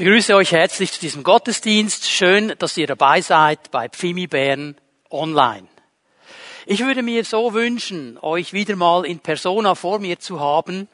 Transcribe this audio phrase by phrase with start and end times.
[0.00, 2.08] begrüße euch herzlich zu diesem Gottesdienst.
[2.08, 4.74] Schön, dass ihr dabei seid bei Pfimi Bern
[5.10, 5.68] online.
[6.64, 10.88] Ich würde mir so wünschen, euch wieder mal in Persona vor mir zu haben,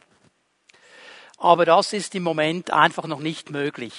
[1.39, 3.93] aber das ist im Moment einfach noch nicht möglich.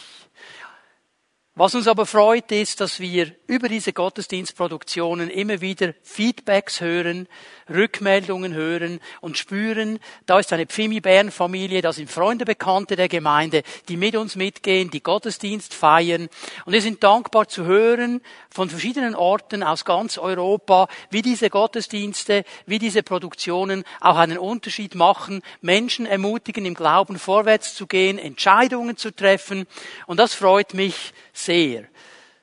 [1.59, 7.27] Was uns aber freut, ist, dass wir über diese Gottesdienstproduktionen immer wieder Feedbacks hören,
[7.67, 9.97] Rückmeldungen hören und spüren,
[10.27, 15.01] da ist eine Pfimi-Bären-Familie, da sind Freunde, Bekannte der Gemeinde, die mit uns mitgehen, die
[15.01, 16.29] Gottesdienst feiern.
[16.65, 22.43] Und wir sind dankbar zu hören von verschiedenen Orten aus ganz Europa, wie diese Gottesdienste,
[22.67, 28.95] wie diese Produktionen auch einen Unterschied machen, Menschen ermutigen, im Glauben vorwärts zu gehen, Entscheidungen
[28.95, 29.65] zu treffen.
[30.05, 31.13] Und das freut mich
[31.47, 31.85] sehr.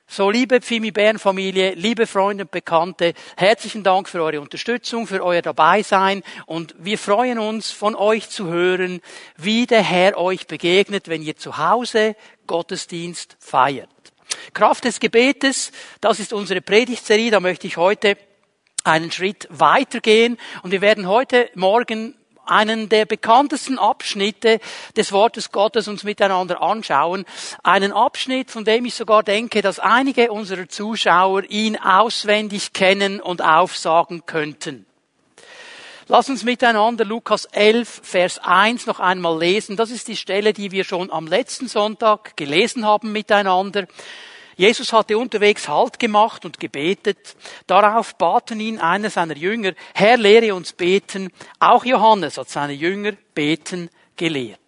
[0.07, 5.23] So, liebe Pfimi Bern Familie, liebe Freunde und Bekannte, herzlichen Dank für eure Unterstützung, für
[5.23, 9.01] euer Dabeisein und wir freuen uns, von euch zu hören,
[9.37, 12.15] wie der Herr euch begegnet, wenn ihr zu Hause
[12.47, 13.89] Gottesdienst feiert.
[14.53, 18.17] Kraft des Gebetes, das ist unsere Predigtserie, da möchte ich heute
[18.83, 22.15] einen Schritt weitergehen und wir werden heute Morgen
[22.47, 24.59] einen der bekanntesten Abschnitte
[24.95, 27.25] des Wortes Gottes uns miteinander anschauen.
[27.63, 33.41] Einen Abschnitt, von dem ich sogar denke, dass einige unserer Zuschauer ihn auswendig kennen und
[33.41, 34.85] aufsagen könnten.
[36.07, 39.75] Lass uns miteinander Lukas 11, Vers 1 noch einmal lesen.
[39.75, 43.87] Das ist die Stelle, die wir schon am letzten Sonntag gelesen haben miteinander.
[44.55, 47.35] Jesus hatte unterwegs Halt gemacht und gebetet.
[47.67, 51.31] Darauf baten ihn einer seiner Jünger, Herr, lehre uns beten.
[51.59, 54.59] Auch Johannes hat seine Jünger beten gelehrt.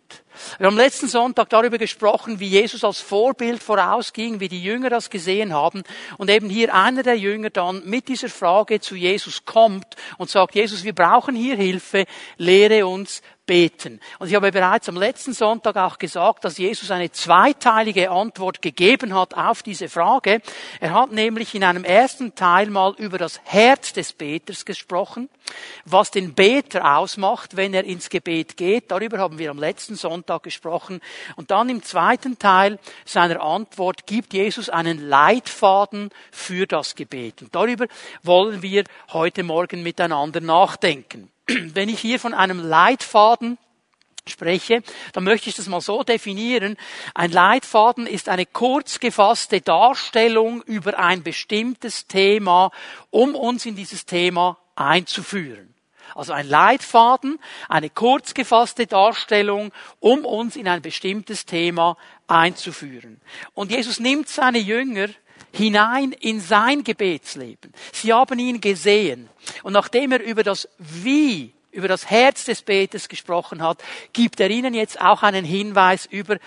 [0.58, 5.10] Wir haben letzten Sonntag darüber gesprochen, wie Jesus als Vorbild vorausging, wie die Jünger das
[5.10, 5.84] gesehen haben.
[6.18, 10.56] Und eben hier einer der Jünger dann mit dieser Frage zu Jesus kommt und sagt,
[10.56, 12.06] Jesus, wir brauchen hier Hilfe,
[12.38, 14.00] lehre uns beten.
[14.20, 19.16] Und ich habe bereits am letzten Sonntag auch gesagt, dass Jesus eine zweiteilige Antwort gegeben
[19.16, 20.42] hat auf diese Frage.
[20.80, 25.30] Er hat nämlich in einem ersten Teil mal über das Herz des Beters gesprochen,
[25.86, 28.92] was den Beter ausmacht, wenn er ins Gebet geht.
[28.92, 31.00] Darüber haben wir am letzten Sonntag gesprochen.
[31.38, 37.42] Und dann im zweiten Teil seiner Antwort gibt Jesus einen Leitfaden für das Gebet.
[37.42, 37.88] Und darüber
[38.22, 38.84] wollen wir
[39.14, 41.32] heute Morgen miteinander nachdenken.
[41.74, 43.58] Wenn ich hier von einem Leitfaden
[44.28, 46.78] spreche, dann möchte ich das mal so definieren.
[47.14, 52.72] Ein Leitfaden ist eine kurz gefasste Darstellung über ein bestimmtes Thema,
[53.10, 55.74] um uns in dieses Thema einzuführen.
[56.16, 61.98] Also ein Leitfaden, eine kurz gefasste Darstellung, um uns in ein bestimmtes Thema
[62.28, 63.22] einzuführen.
[63.54, 65.10] Und Jesus nimmt seine Jünger
[65.52, 67.74] hinein in sein Gebetsleben.
[67.92, 69.30] Sie haben ihn gesehen.
[69.64, 74.50] Und nachdem er über das Wie, über das Herz des Betes gesprochen hat, gibt er
[74.50, 76.38] ihnen jetzt auch einen Hinweis über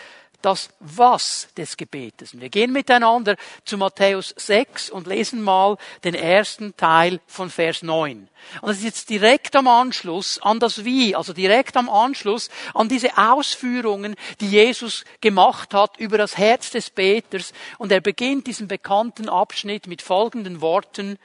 [0.43, 2.39] das Was des Gebetes.
[2.39, 8.29] Wir gehen miteinander zu Matthäus 6 und lesen mal den ersten Teil von Vers 9.
[8.63, 12.89] Und das ist jetzt direkt am Anschluss an das Wie, also direkt am Anschluss an
[12.89, 17.53] diese Ausführungen, die Jesus gemacht hat über das Herz des Beters.
[17.79, 21.19] Und er beginnt diesen bekannten Abschnitt mit folgenden Worten.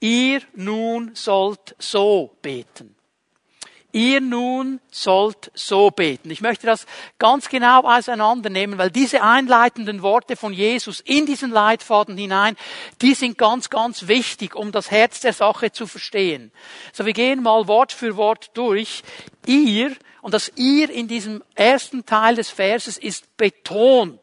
[0.00, 2.96] Ihr nun sollt so beten.
[3.92, 6.30] Ihr nun sollt so beten.
[6.30, 6.86] Ich möchte das
[7.18, 12.56] ganz genau auseinandernehmen, weil diese einleitenden Worte von Jesus in diesen Leitfaden hinein,
[13.02, 16.52] die sind ganz, ganz wichtig, um das Herz der Sache zu verstehen.
[16.92, 19.02] So, wir gehen mal Wort für Wort durch.
[19.46, 24.20] Ihr, und das ihr in diesem ersten Teil des Verses ist betont.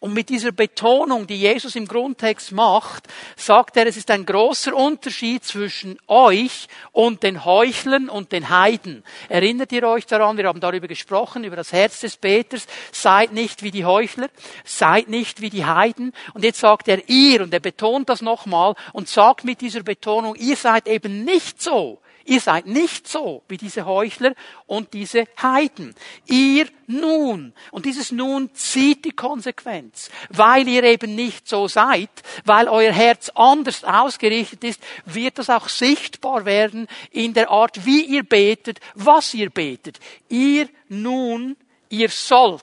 [0.00, 4.74] Und mit dieser Betonung, die Jesus im Grundtext macht, sagt er, es ist ein großer
[4.74, 9.04] Unterschied zwischen euch und den Heuchlern und den Heiden.
[9.28, 12.66] Erinnert ihr euch daran, wir haben darüber gesprochen, über das Herz des Peters.
[12.92, 14.28] Seid nicht wie die Heuchler,
[14.64, 16.12] seid nicht wie die Heiden.
[16.34, 20.34] Und jetzt sagt er ihr, und er betont das nochmal und sagt mit dieser Betonung,
[20.36, 24.34] ihr seid eben nicht so Ihr seid nicht so wie diese Heuchler
[24.66, 25.94] und diese Heiden.
[26.26, 27.54] Ihr nun.
[27.70, 30.10] Und dieses nun zieht die Konsequenz.
[30.28, 32.10] Weil ihr eben nicht so seid,
[32.44, 38.04] weil euer Herz anders ausgerichtet ist, wird das auch sichtbar werden in der Art, wie
[38.04, 39.98] ihr betet, was ihr betet.
[40.28, 41.56] Ihr nun,
[41.88, 42.62] ihr sollt.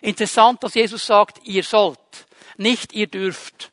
[0.00, 1.98] Interessant, dass Jesus sagt, ihr sollt.
[2.56, 3.71] Nicht ihr dürft.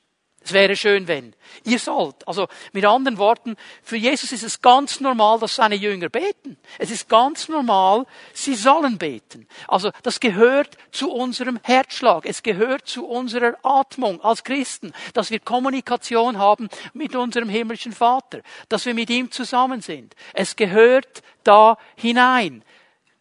[0.50, 1.36] Es wäre schön, wenn.
[1.64, 2.28] Ihr sollt.
[2.28, 6.58] Also mit anderen Worten, für Jesus ist es ganz normal, dass seine Jünger beten.
[6.80, 9.48] Es ist ganz normal, sie sollen beten.
[9.68, 12.26] Also das gehört zu unserem Herzschlag.
[12.26, 18.42] Es gehört zu unserer Atmung als Christen, dass wir Kommunikation haben mit unserem himmlischen Vater,
[18.70, 20.16] dass wir mit ihm zusammen sind.
[20.34, 22.64] Es gehört da hinein.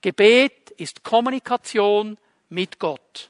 [0.00, 2.16] Gebet ist Kommunikation
[2.48, 3.28] mit Gott.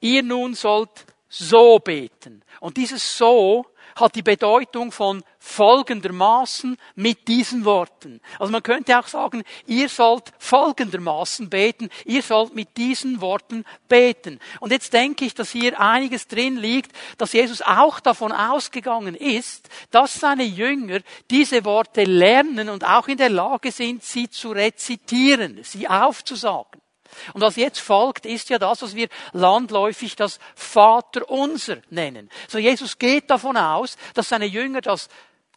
[0.00, 2.42] ihr nun sollt so beten.
[2.60, 8.20] Und dieses so hat die Bedeutung von folgendermaßen mit diesen Worten.
[8.38, 14.38] Also man könnte auch sagen, ihr sollt folgendermaßen beten, ihr sollt mit diesen Worten beten.
[14.60, 19.68] Und jetzt denke ich, dass hier einiges drin liegt, dass Jesus auch davon ausgegangen ist,
[19.90, 21.00] dass seine Jünger
[21.30, 26.82] diese Worte lernen und auch in der Lage sind, sie zu rezitieren, sie aufzusagen.
[27.32, 32.30] Und was jetzt folgt, ist ja das, was wir landläufig das Vaterunser nennen.
[32.48, 35.08] So Jesus geht davon aus, dass seine Jünger das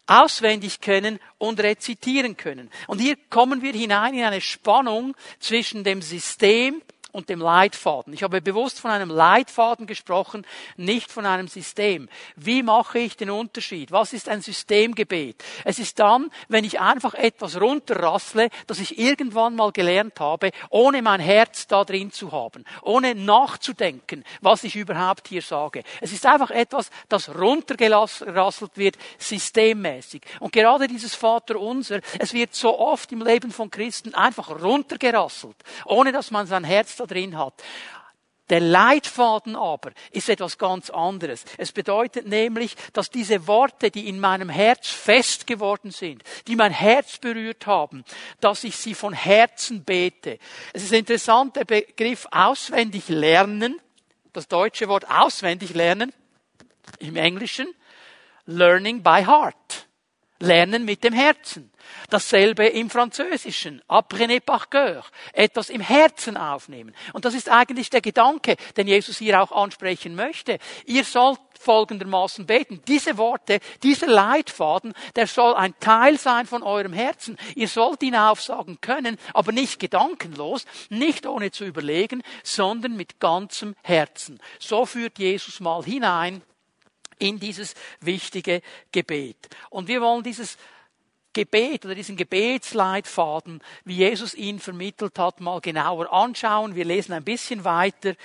[0.08, 2.70] auswendig können und rezitieren können.
[2.88, 6.82] Und hier kommen wir hinein in eine Spannung zwischen dem System
[7.12, 8.14] und dem Leitfaden.
[8.14, 10.46] Ich habe bewusst von einem Leitfaden gesprochen,
[10.78, 12.10] nicht von einem System.
[12.36, 13.92] Wie mache ich den Unterschied?
[13.92, 15.44] Was ist ein Systemgebet?
[15.66, 21.02] Es ist dann, wenn ich einfach etwas runterrassle, das ich irgendwann mal gelernt habe, ohne
[21.02, 25.84] mein Herz da drin zu haben, ohne nachzudenken, was ich überhaupt hier sage.
[26.02, 30.22] Es ist einfach etwas, das runtergerasselt wird, systemmäßig.
[30.40, 36.12] Und gerade dieses Vaterunser, es wird so oft im Leben von Christen einfach runtergerasselt, ohne
[36.12, 37.64] dass man sein Herz da drin hat.
[38.50, 41.46] Der Leitfaden aber ist etwas ganz anderes.
[41.58, 46.72] Es bedeutet nämlich, dass diese Worte, die in meinem Herz fest geworden sind, die mein
[46.72, 48.04] Herz berührt haben,
[48.40, 50.40] dass ich sie von Herzen bete.
[50.74, 53.80] Es ist interessant, der Begriff auswendig lernen,
[54.34, 56.12] das deutsche Wort auswendig lernen,
[56.98, 57.68] im Englischen,
[58.46, 59.88] learning by heart.
[60.40, 61.70] Lernen mit dem Herzen.
[62.10, 63.82] Dasselbe im Französischen.
[63.88, 65.04] Apprenez par cœur.
[65.34, 66.96] Etwas im Herzen aufnehmen.
[67.14, 70.60] Und das ist eigentlich der Gedanke, den Jesus hier auch ansprechen möchte.
[70.86, 72.82] Ihr sollt folgendermaßen beten.
[72.88, 77.38] Diese Worte, dieser Leitfaden, der soll ein Teil sein von eurem Herzen.
[77.56, 83.76] Ihr sollt ihn aufsagen können, aber nicht gedankenlos, nicht ohne zu überlegen, sondern mit ganzem
[83.84, 84.40] Herzen.
[84.58, 86.42] So führt Jesus mal hinein
[87.20, 88.62] in dieses wichtige
[88.92, 89.50] Gebet.
[89.70, 90.58] Und wir wollen dieses
[91.34, 96.76] Gebet oder diesen Gebetsleitfaden, wie Jesus ihn vermittelt hat, mal genauer anschauen.
[96.76, 98.16] Wir lesen ein bisschen weiter.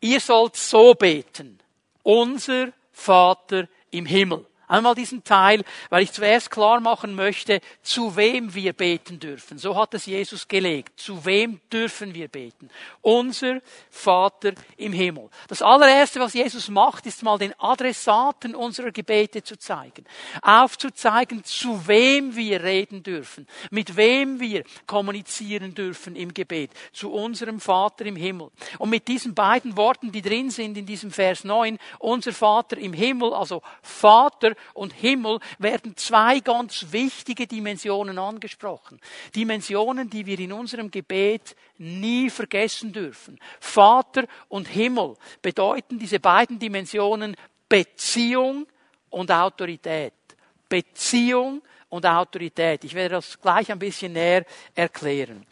[0.00, 1.60] Ihr sollt so beten.
[2.02, 4.44] Unser Vater im Himmel.
[4.68, 9.58] Einmal diesen Teil, weil ich zuerst klar machen möchte, zu wem wir beten dürfen.
[9.58, 10.98] So hat es Jesus gelegt.
[10.98, 12.68] Zu wem dürfen wir beten?
[13.00, 13.60] Unser
[13.90, 15.30] Vater im Himmel.
[15.46, 20.04] Das allererste, was Jesus macht, ist mal den Adressaten unserer Gebete zu zeigen.
[20.42, 23.46] Aufzuzeigen, zu wem wir reden dürfen.
[23.70, 26.72] Mit wem wir kommunizieren dürfen im Gebet.
[26.92, 28.50] Zu unserem Vater im Himmel.
[28.78, 32.92] Und mit diesen beiden Worten, die drin sind in diesem Vers 9, unser Vater im
[32.92, 39.00] Himmel, also Vater und Himmel werden zwei ganz wichtige Dimensionen angesprochen.
[39.34, 43.38] Dimensionen, die wir in unserem Gebet nie vergessen dürfen.
[43.60, 47.36] Vater und Himmel bedeuten diese beiden Dimensionen
[47.68, 48.66] Beziehung
[49.10, 50.12] und Autorität.
[50.68, 52.84] Beziehung und Autorität.
[52.84, 54.44] Ich werde das gleich ein bisschen näher
[54.74, 55.46] erklären.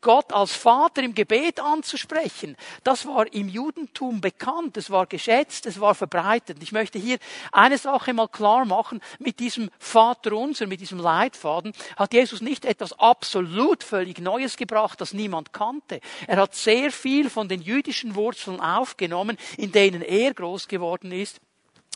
[0.00, 5.80] Gott als Vater im Gebet anzusprechen, das war im Judentum bekannt, es war geschätzt, es
[5.80, 6.58] war verbreitet.
[6.62, 7.18] Ich möchte hier
[7.52, 12.64] eine Sache mal klar machen, mit diesem Vater unser, mit diesem Leitfaden, hat Jesus nicht
[12.64, 16.00] etwas absolut völlig Neues gebracht, das niemand kannte.
[16.26, 21.40] Er hat sehr viel von den jüdischen Wurzeln aufgenommen, in denen er groß geworden ist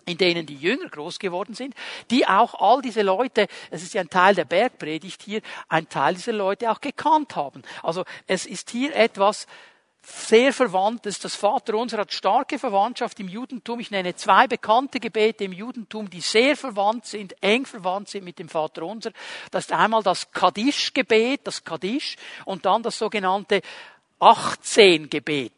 [0.06, 1.74] in denen die Jünger groß geworden sind,
[2.10, 6.14] die auch all diese Leute, es ist ja ein Teil der Bergpredigt hier, ein Teil
[6.14, 7.62] dieser Leute auch gekannt haben.
[7.82, 9.46] Also es ist hier etwas
[10.06, 11.18] sehr Verwandtes.
[11.18, 13.80] Das Vaterunser hat starke Verwandtschaft im Judentum.
[13.80, 18.38] Ich nenne zwei bekannte Gebete im Judentum, die sehr verwandt sind, eng verwandt sind mit
[18.38, 19.12] dem Vaterunser.
[19.50, 23.62] Das ist einmal das Kaddisch-Gebet, das Kaddisch, und dann das sogenannte
[24.20, 25.52] 18-Gebet.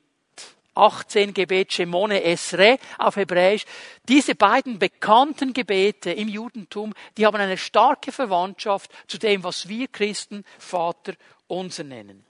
[0.76, 3.64] 18 Gebet Shemone Esre auf Hebräisch.
[4.08, 9.88] Diese beiden bekannten Gebete im Judentum, die haben eine starke Verwandtschaft zu dem, was wir
[9.88, 11.14] Christen Vater
[11.48, 12.24] unser nennen.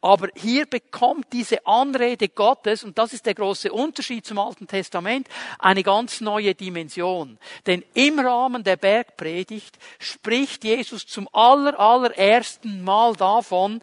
[0.00, 5.28] Aber hier bekommt diese Anrede Gottes, und das ist der große Unterschied zum Alten Testament,
[5.58, 7.38] eine ganz neue Dimension.
[7.66, 13.80] Denn im Rahmen der Bergpredigt spricht Jesus zum aller, allerersten Mal davon,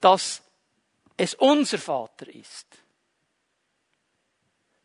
[0.00, 0.42] dass
[1.16, 2.66] es unser Vater ist.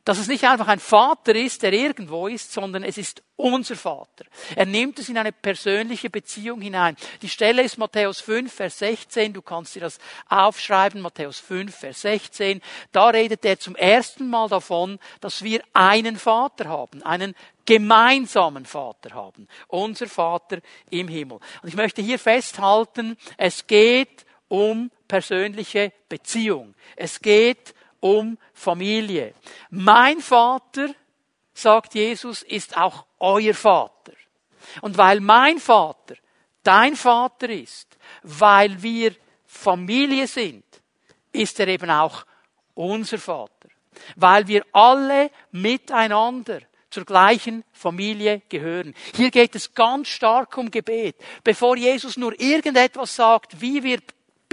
[0.06, 4.26] Dass es nicht einfach ein Vater ist, der irgendwo ist, sondern es ist unser Vater.
[4.56, 6.98] Er nimmt es in eine persönliche Beziehung hinein.
[7.22, 9.32] Die Stelle ist Matthäus 5, Vers 16.
[9.32, 12.62] Du kannst dir das aufschreiben, Matthäus 5, Vers 16.
[12.92, 17.34] Da redet er zum ersten Mal davon, dass wir einen Vater haben, einen
[17.66, 19.48] gemeinsamen Vater haben.
[19.68, 21.40] Unser Vater im Himmel.
[21.62, 26.76] Und ich möchte hier festhalten, es geht um persönliche Beziehung.
[26.96, 29.34] Es geht um Familie.
[29.70, 30.90] Mein Vater,
[31.54, 34.12] sagt Jesus, ist auch euer Vater.
[34.82, 36.16] Und weil mein Vater
[36.64, 40.66] dein Vater ist, weil wir Familie sind,
[41.32, 42.26] ist er eben auch
[42.74, 43.70] unser Vater.
[44.18, 48.94] Weil wir alle miteinander zur gleichen Familie gehören.
[49.16, 51.16] Hier geht es ganz stark um Gebet.
[51.44, 54.00] Bevor Jesus nur irgendetwas sagt, wie wir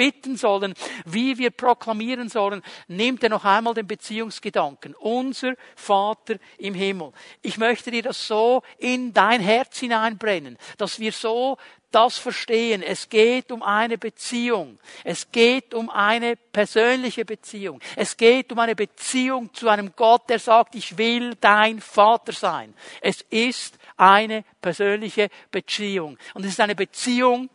[0.01, 0.73] bitten sollen,
[1.05, 4.95] wie wir proklamieren sollen, nimmt er noch einmal den Beziehungsgedanken.
[4.95, 7.13] Unser Vater im Himmel.
[7.43, 11.59] Ich möchte dir das so in dein Herz hineinbrennen, dass wir so
[11.91, 12.83] das verstehen.
[12.83, 14.79] Es geht um eine Beziehung.
[15.05, 17.79] Es geht um eine persönliche Beziehung.
[17.95, 22.73] Es geht um eine Beziehung zu einem Gott, der sagt, ich will dein Vater sein.
[23.03, 26.17] Es ist eine persönliche Beziehung.
[26.33, 27.51] Und es ist eine Beziehung,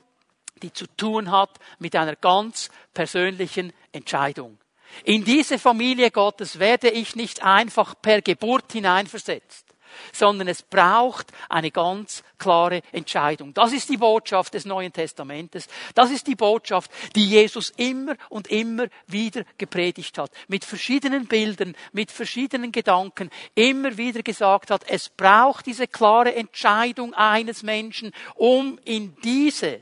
[0.61, 4.57] die zu tun hat mit einer ganz persönlichen Entscheidung.
[5.03, 9.65] In diese Familie Gottes werde ich nicht einfach per Geburt hineinversetzt
[10.13, 13.53] sondern es braucht eine ganz klare Entscheidung.
[13.53, 15.67] Das ist die Botschaft des Neuen Testamentes.
[15.93, 20.31] Das ist die Botschaft, die Jesus immer und immer wieder gepredigt hat.
[20.47, 27.13] Mit verschiedenen Bildern, mit verschiedenen Gedanken, immer wieder gesagt hat, es braucht diese klare Entscheidung
[27.13, 29.81] eines Menschen, um in diese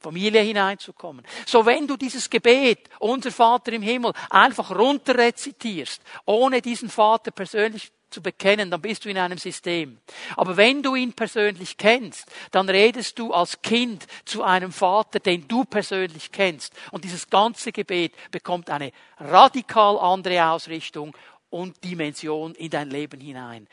[0.00, 1.24] Familie hineinzukommen.
[1.46, 7.92] So wenn du dieses Gebet, unser Vater im Himmel, einfach runterrezitierst, ohne diesen Vater persönlich
[8.10, 9.98] zu bekennen, dann bist du in einem System.
[10.36, 15.46] Aber wenn du ihn persönlich kennst, dann redest du als Kind zu einem Vater, den
[15.46, 16.74] du persönlich kennst.
[16.90, 21.16] Und dieses ganze Gebet bekommt eine radikal andere Ausrichtung
[21.50, 23.66] und Dimension in dein Leben hinein.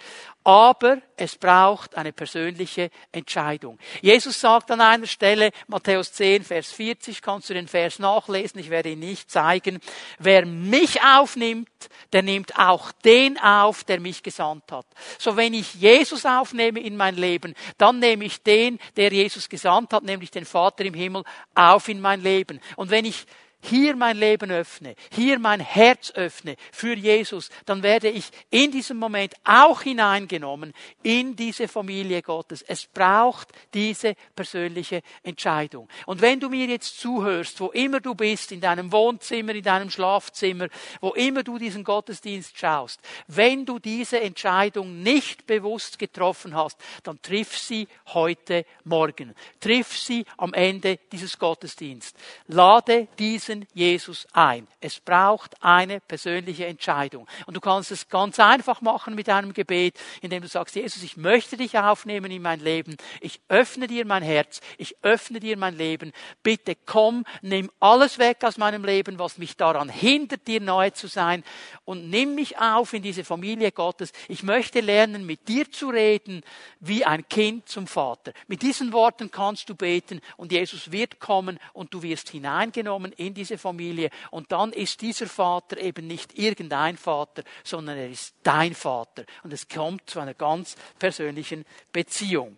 [0.44, 3.78] Aber es braucht eine persönliche Entscheidung.
[4.02, 8.70] Jesus sagt an einer Stelle, Matthäus 10, Vers 40, kannst du den Vers nachlesen, ich
[8.70, 9.80] werde ihn nicht zeigen,
[10.20, 11.70] wer mich aufnimmt,
[12.14, 14.88] der nimmt auch den auf, der mich gesandt hat.
[15.20, 19.94] So wenn ich Jesus aufnehme in mein Leben, dann nehme ich den, der Jesus gesandt
[19.94, 22.60] hat, nämlich den Vater im Himmel, auf in mein Leben.
[22.76, 23.26] Und wenn ich
[23.68, 28.98] hier mein Leben öffne, hier mein Herz öffne für Jesus, dann werde ich in diesem
[28.98, 32.62] Moment auch hineingenommen in diese Familie Gottes.
[32.62, 35.88] Es braucht diese persönliche Entscheidung.
[36.06, 39.90] Und wenn du mir jetzt zuhörst, wo immer du bist, in deinem Wohnzimmer, in deinem
[39.90, 40.68] Schlafzimmer,
[41.02, 47.22] wo immer du diesen Gottesdienst schaust, wenn du diese Entscheidung nicht bewusst getroffen hast, dann
[47.22, 49.34] triff sie heute Morgen.
[49.60, 52.14] Triff sie am Ende dieses Gottesdienstes.
[52.48, 54.68] Lade diesen diesen Jesus ein.
[54.80, 57.28] Es braucht eine persönliche Entscheidung.
[57.46, 61.18] Und du kannst es ganz einfach machen mit einem Gebet, indem du sagst, Jesus, ich
[61.18, 62.98] möchte dich aufnehmen in mein Leben.
[63.22, 64.62] Ich öffne dir mein Herz.
[64.78, 66.12] Ich öffne dir mein Leben.
[66.44, 71.08] Bitte komm, nimm alles weg aus meinem Leben, was mich daran hindert, dir nahe zu
[71.08, 71.44] sein.
[71.86, 74.12] Und nimm mich auf in diese Familie Gottes.
[74.28, 76.44] Ich möchte lernen, mit dir zu reden,
[76.80, 78.34] wie ein Kind zum Vater.
[78.48, 83.34] Mit diesen Worten kannst du beten und Jesus wird kommen und du wirst hineingenommen in
[83.38, 84.10] diese Familie.
[84.32, 89.24] Und dann ist dieser Vater eben nicht irgendein Vater, sondern er ist dein Vater.
[89.44, 92.58] Und es kommt zu einer ganz persönlichen Beziehung.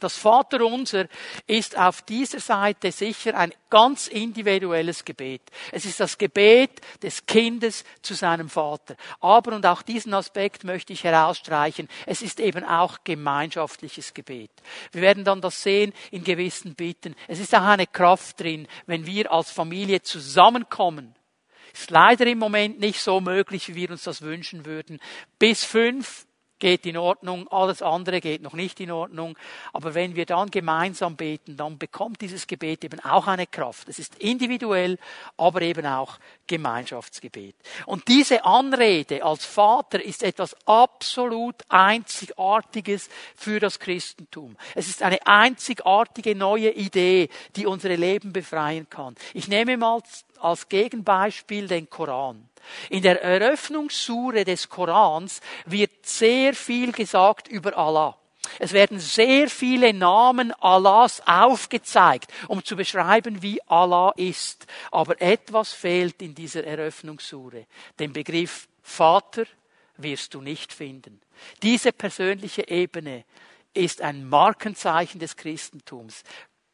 [0.00, 1.06] Das Vaterunser
[1.46, 5.42] ist auf dieser Seite sicher ein ganz individuelles Gebet.
[5.70, 8.96] Es ist das Gebet des Kindes zu seinem Vater.
[9.20, 14.50] Aber, und auch diesen Aspekt möchte ich herausstreichen, es ist eben auch gemeinschaftliches Gebet.
[14.92, 17.14] Wir werden dann das sehen in gewissen Bitten.
[17.28, 21.14] Es ist auch eine Kraft drin, wenn wir als Familie zusammenkommen.
[21.72, 24.98] Ist leider im Moment nicht so möglich, wie wir uns das wünschen würden.
[25.38, 26.26] Bis fünf
[26.60, 29.36] geht in Ordnung, alles andere geht noch nicht in Ordnung.
[29.72, 33.88] Aber wenn wir dann gemeinsam beten, dann bekommt dieses Gebet eben auch eine Kraft.
[33.88, 34.98] Es ist individuell,
[35.36, 37.56] aber eben auch Gemeinschaftsgebet.
[37.86, 44.56] Und diese Anrede als Vater ist etwas absolut Einzigartiges für das Christentum.
[44.74, 49.14] Es ist eine einzigartige neue Idee, die unsere Leben befreien kann.
[49.34, 50.02] Ich nehme mal
[50.40, 52.49] als Gegenbeispiel den Koran.
[52.88, 58.16] In der Eröffnungssure des Korans wird sehr viel gesagt über Allah.
[58.58, 64.66] Es werden sehr viele Namen Allahs aufgezeigt, um zu beschreiben, wie Allah ist.
[64.90, 67.66] Aber etwas fehlt in dieser Eröffnungssure.
[67.98, 69.44] Den Begriff Vater
[69.98, 71.20] wirst du nicht finden.
[71.62, 73.24] Diese persönliche Ebene
[73.74, 76.24] ist ein Markenzeichen des Christentums.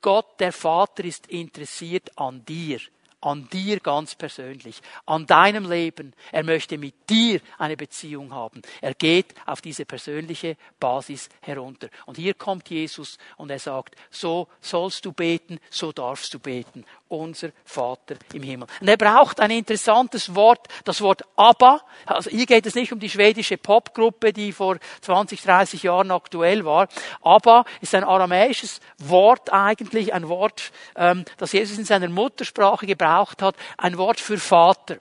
[0.01, 2.81] Gott, der Vater, ist interessiert an dir
[3.27, 6.15] an dir ganz persönlich, an deinem Leben.
[6.31, 8.63] Er möchte mit dir eine Beziehung haben.
[8.81, 11.89] Er geht auf diese persönliche Basis herunter.
[12.07, 16.85] Und hier kommt Jesus und er sagt, so sollst du beten, so darfst du beten.
[17.09, 18.69] Unser Vater im Himmel.
[18.81, 21.81] Und er braucht ein interessantes Wort, das Wort Abba.
[22.05, 26.65] Also hier geht es nicht um die schwedische Popgruppe, die vor 20, 30 Jahren aktuell
[26.65, 26.89] war.
[27.23, 33.43] Abba ist ein aramäisches Wort eigentlich, ein Wort, ähm, das Jesus in seiner Muttersprache gebraucht
[33.43, 34.97] hat, ein Wort für Vater.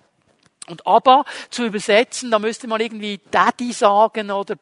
[0.67, 4.55] Und Abba zu übersetzen, da müsste man irgendwie Daddy sagen oder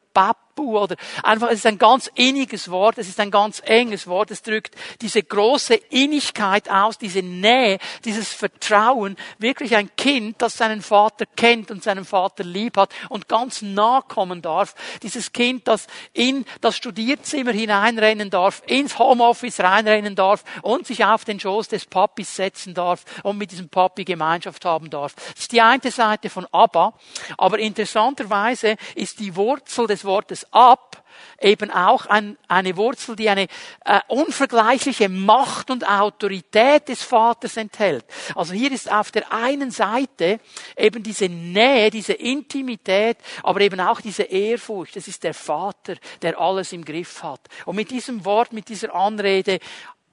[0.54, 0.96] Papu oder?
[1.24, 4.76] Einfach, es ist ein ganz inniges Wort, es ist ein ganz enges Wort, es drückt
[5.02, 11.72] diese große Innigkeit aus, diese Nähe, dieses Vertrauen, wirklich ein Kind, das seinen Vater kennt
[11.72, 16.78] und seinen Vater lieb hat und ganz nah kommen darf, dieses Kind, das in das
[16.78, 22.74] Studierzimmer hineinrennen darf, ins Homeoffice reinrennen darf und sich auf den Schoß des Papis setzen
[22.74, 25.16] darf und mit diesem Papi Gemeinschaft haben darf.
[25.16, 26.94] Das ist die eine Seite von Abba,
[27.38, 31.04] aber interessanterweise ist die Wurzel des Wortes ab
[31.44, 33.48] eben auch ein, eine Wurzel, die eine
[33.86, 38.06] äh, unvergleichliche Macht und Autorität des Vaters enthält.
[38.36, 40.40] Also hier ist auf der einen Seite
[40.78, 44.96] eben diese Nähe, diese Intimität, aber eben auch diese Ehrfurcht.
[44.96, 47.42] Das ist der Vater, der alles im Griff hat.
[47.66, 49.60] Und mit diesem Wort, mit dieser Anrede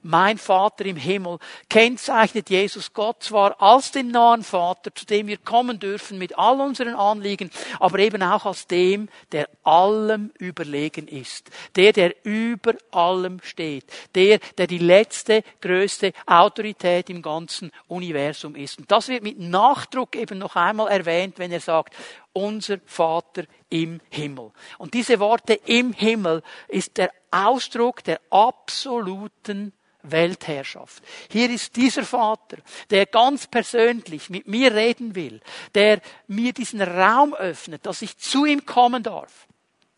[0.02, 1.38] mein Vater im Himmel,
[1.69, 6.61] kennzeichnet Jesus Gott zwar als den nahen Vater, zu dem wir kommen dürfen mit all
[6.61, 11.50] unseren Anliegen, aber eben auch als dem, der allem überlegen ist.
[11.76, 13.85] Der, der über allem steht.
[14.14, 18.78] Der, der die letzte, größte Autorität im ganzen Universum ist.
[18.78, 21.95] Und das wird mit Nachdruck eben noch einmal erwähnt, wenn er sagt,
[22.33, 24.52] unser Vater im Himmel.
[24.78, 31.02] Und diese Worte im Himmel ist der Ausdruck der absoluten Weltherrschaft.
[31.30, 32.59] Hier ist dieser Vater,
[32.90, 35.40] der ganz persönlich mit mir reden will,
[35.75, 39.47] der mir diesen Raum öffnet, dass ich zu ihm kommen darf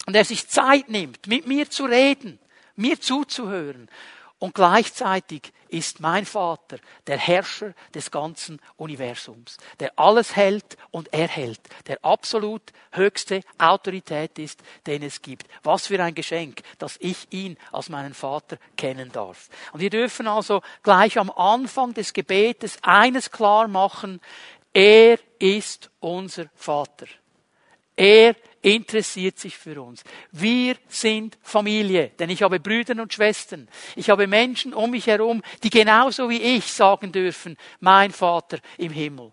[0.07, 2.39] und der sich Zeit nimmt, mit mir zu reden,
[2.77, 3.89] mir zuzuhören
[4.43, 11.61] und gleichzeitig ist mein Vater der Herrscher des ganzen Universums, der alles hält und erhält,
[11.87, 15.47] der absolut höchste Autorität ist, den es gibt.
[15.63, 19.49] Was für ein Geschenk, dass ich ihn als meinen Vater kennen darf.
[19.73, 24.21] Und wir dürfen also gleich am Anfang des Gebetes eines klar machen,
[24.73, 27.07] er ist unser Vater.
[27.95, 30.05] Er interessiert sich für uns.
[30.31, 33.69] Wir sind Familie, denn ich habe Brüder und Schwestern.
[33.97, 38.93] Ich habe Menschen um mich herum, die genauso wie ich sagen dürfen, mein Vater im
[38.93, 39.33] Himmel.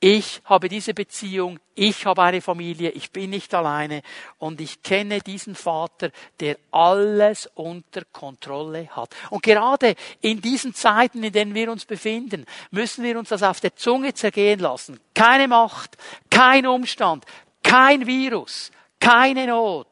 [0.00, 4.02] Ich habe diese Beziehung, ich habe eine Familie, ich bin nicht alleine
[4.38, 9.16] und ich kenne diesen Vater, der alles unter Kontrolle hat.
[9.30, 13.58] Und gerade in diesen Zeiten, in denen wir uns befinden, müssen wir uns das auf
[13.58, 15.00] der Zunge zergehen lassen.
[15.14, 15.96] Keine Macht,
[16.30, 17.24] kein Umstand,
[17.68, 19.86] kein Virus, keine Not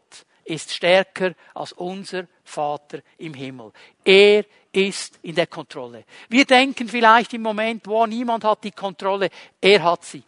[0.45, 3.71] ist stärker als unser Vater im Himmel.
[4.03, 6.05] Er ist in der Kontrolle.
[6.29, 9.29] Wir denken vielleicht im Moment, wo niemand hat die Kontrolle.
[9.61, 10.23] Er hat sie.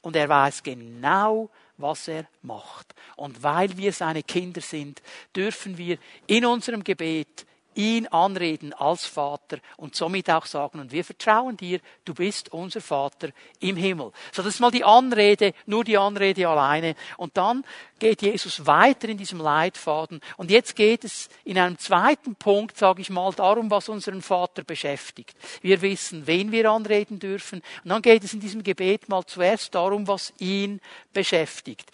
[0.00, 2.94] Und er weiß genau, was er macht.
[3.16, 5.02] Und weil wir seine Kinder sind,
[5.34, 7.44] dürfen wir in unserem Gebet
[7.76, 12.80] ihn anreden als Vater und somit auch sagen, und wir vertrauen dir, du bist unser
[12.80, 13.28] Vater
[13.60, 14.12] im Himmel.
[14.32, 16.94] So, das ist mal die Anrede, nur die Anrede alleine.
[17.16, 17.64] Und dann
[17.98, 20.20] geht Jesus weiter in diesem Leitfaden.
[20.36, 24.64] Und jetzt geht es in einem zweiten Punkt, sage ich mal, darum, was unseren Vater
[24.64, 25.36] beschäftigt.
[25.62, 27.62] Wir wissen, wen wir anreden dürfen.
[27.84, 30.80] Und dann geht es in diesem Gebet mal zuerst darum, was ihn
[31.12, 31.90] beschäftigt.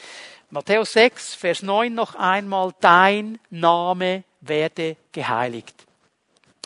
[0.51, 5.87] Matthäus 6, Vers 9 noch einmal, dein Name werde geheiligt.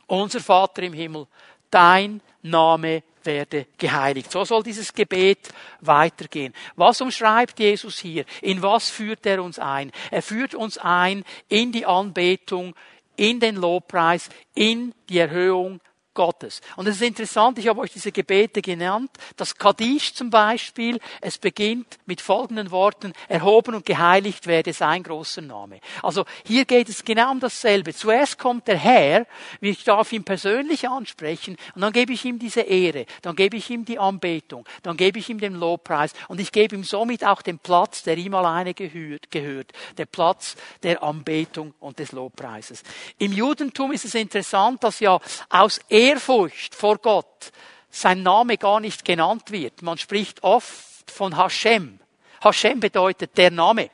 [0.06, 1.26] Unser Vater im Himmel,
[1.70, 4.30] dein Name werde geheiligt.
[4.30, 5.48] So soll dieses Gebet
[5.80, 6.54] weitergehen.
[6.76, 8.24] Was umschreibt Jesus hier?
[8.40, 9.92] In was führt er uns ein?
[10.10, 12.74] Er führt uns ein in die Anbetung,
[13.16, 15.80] in den Lobpreis, in die Erhöhung
[16.16, 16.60] Gottes.
[16.74, 19.10] Und es ist interessant, ich habe euch diese Gebete genannt.
[19.36, 25.42] Das Kaddisch zum Beispiel, es beginnt mit folgenden Worten, erhoben und geheiligt werde sein großer
[25.42, 25.78] Name.
[26.02, 27.94] Also hier geht es genau um dasselbe.
[27.94, 29.26] Zuerst kommt der Herr,
[29.60, 33.70] ich darf ihn persönlich ansprechen und dann gebe ich ihm diese Ehre, dann gebe ich
[33.70, 37.42] ihm die Anbetung, dann gebe ich ihm den Lobpreis und ich gebe ihm somit auch
[37.42, 42.82] den Platz, der ihm alleine gehört, gehört der Platz der Anbetung und des Lobpreises.
[43.18, 47.52] Im Judentum ist es interessant, dass ja aus Ehre Ehrfurcht vor Gott
[47.90, 49.82] sein Name gar nicht genannt wird.
[49.82, 51.98] Man spricht oft von Hashem.
[52.42, 53.90] Hashem bedeutet der Name.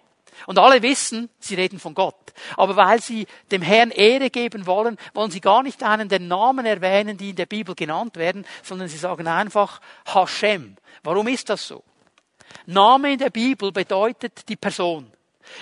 [0.46, 2.32] Und alle wissen, sie reden von Gott.
[2.56, 6.66] Aber weil sie dem Herrn Ehre geben wollen, wollen sie gar nicht einen der Namen
[6.66, 10.76] erwähnen, die in der Bibel genannt werden, sondern sie sagen einfach Hashem.
[11.02, 11.84] Warum ist das so?
[12.66, 15.12] Name in der Bibel bedeutet die Person.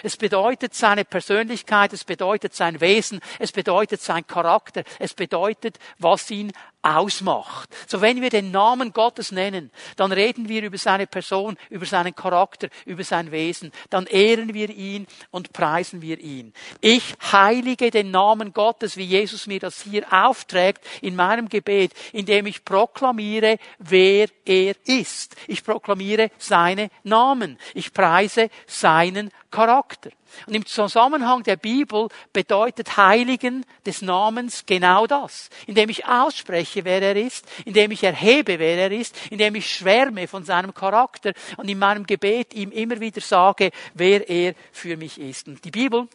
[0.02, 6.30] Es bedeutet seine Persönlichkeit, es bedeutet sein Wesen, es bedeutet sein Charakter, es bedeutet, was
[6.30, 7.68] ihn ausmacht.
[7.86, 12.14] So wenn wir den Namen Gottes nennen, dann reden wir über seine Person, über seinen
[12.14, 16.52] Charakter, über sein Wesen, dann ehren wir ihn und preisen wir ihn.
[16.80, 22.46] Ich heilige den Namen Gottes, wie Jesus mir das hier aufträgt in meinem Gebet, indem
[22.46, 25.36] ich proklamiere, wer er ist.
[25.46, 27.58] Ich proklamiere seine Namen.
[27.74, 30.10] Ich preise seinen Charakter.
[30.46, 35.50] Und im Zusammenhang der Bibel bedeutet Heiligen des Namens genau das.
[35.66, 40.28] Indem ich ausspreche, wer er ist, indem ich erhebe, wer er ist, indem ich schwärme
[40.28, 45.20] von seinem Charakter und in meinem Gebet ihm immer wieder sage, wer er für mich
[45.20, 45.48] ist.
[45.48, 46.08] Und die Bibel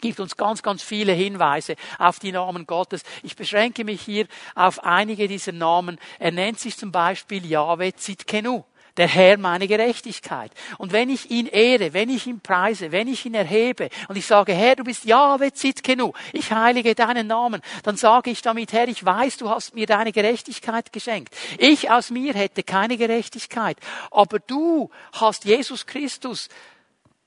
[0.00, 3.02] gibt uns ganz, ganz viele Hinweise auf die Namen Gottes.
[3.22, 5.98] Ich beschränke mich hier auf einige dieser Namen.
[6.18, 8.64] Er nennt sich zum Beispiel Yahweh Zitkenu
[8.96, 10.52] der Herr meine Gerechtigkeit.
[10.78, 14.26] Und wenn ich ihn ehre, wenn ich ihn preise, wenn ich ihn erhebe und ich
[14.26, 18.88] sage, Herr, du bist Jahwe Zitkenu, ich heilige deinen Namen, dann sage ich damit, Herr,
[18.88, 21.34] ich weiß, du hast mir deine Gerechtigkeit geschenkt.
[21.58, 23.76] Ich aus mir hätte keine Gerechtigkeit,
[24.10, 26.48] aber du hast Jesus Christus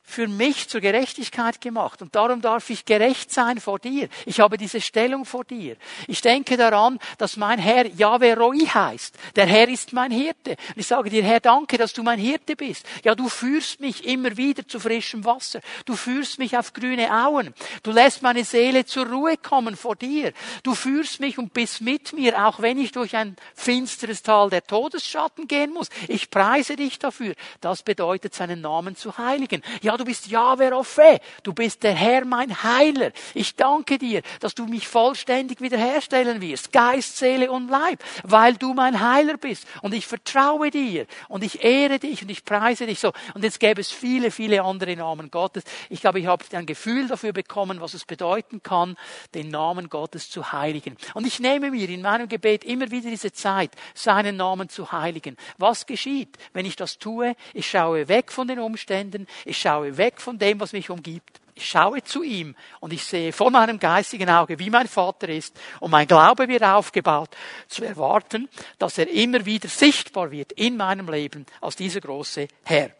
[0.04, 2.02] für mich zur Gerechtigkeit gemacht.
[2.02, 4.10] Und darum darf ich gerecht sein vor dir.
[4.26, 5.78] Ich habe diese Stellung vor dir.
[6.08, 9.16] Ich denke daran, dass mein Herr Yahweh Roi heißt.
[9.36, 10.52] Der Herr ist mein Hirte.
[10.52, 12.86] Und ich sage dir, Herr, danke, dass du mein Hirte bist.
[13.04, 15.62] Ja, du führst mich immer wieder zu frischem Wasser.
[15.86, 17.54] Du führst mich auf grüne Auen.
[17.82, 20.34] Du lässt meine Seele zur Ruhe kommen vor dir.
[20.64, 24.66] Du führst mich und bist mit mir, auch wenn ich durch ein finsteres Tal der
[24.66, 25.90] Todesschatten gehen muss.
[26.08, 27.34] Ich preise dich dafür.
[27.62, 29.64] Das bedeutet, seinen Namen zu heiligen.
[29.82, 31.20] Ja, du bist Yahweh Raphe.
[31.44, 33.12] Du bist der Herr, mein Heiler.
[33.34, 36.72] Ich danke dir, dass du mich vollständig wiederherstellen wirst.
[36.72, 38.04] Geist, Seele und Leib.
[38.24, 39.68] Weil du mein Heiler bist.
[39.82, 41.06] Und ich vertraue dir.
[41.28, 43.12] Und ich ehre dich und ich preise dich so.
[43.34, 45.64] Und jetzt gäbe es viele, viele andere Namen Gottes.
[45.90, 48.96] Ich glaube, ich habe ein Gefühl dafür bekommen, was es bedeuten kann,
[49.34, 50.98] den Namen Gottes zu heiligen.
[51.14, 55.38] Und ich nehme mir in meinem Gebet immer wieder diese Zeit, seinen Namen zu heiligen.
[55.58, 57.36] Was geschieht, wenn ich das tue?
[57.54, 59.28] Ich schaue weg von den Umständen.
[59.46, 61.42] Ich schaue schaue weg von dem, was mich umgibt.
[61.56, 65.56] Ich schaue zu ihm und ich sehe vor meinem geistigen Auge, wie mein Vater ist.
[65.80, 67.30] Und mein Glaube wird aufgebaut,
[67.68, 72.92] zu erwarten, dass er immer wieder sichtbar wird in meinem Leben als dieser große Herr.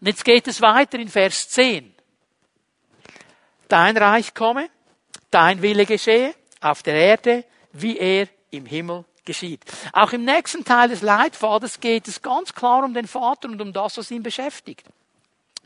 [0.00, 1.94] Und jetzt geht es weiter in Vers 10.
[3.68, 4.70] Dein Reich komme,
[5.30, 9.62] dein Wille geschehe, auf der Erde, wie er im Himmel geschieht.
[9.92, 13.72] Auch im nächsten Teil des Leitfaders geht es ganz klar um den Vater und um
[13.72, 14.86] das, was ihn beschäftigt.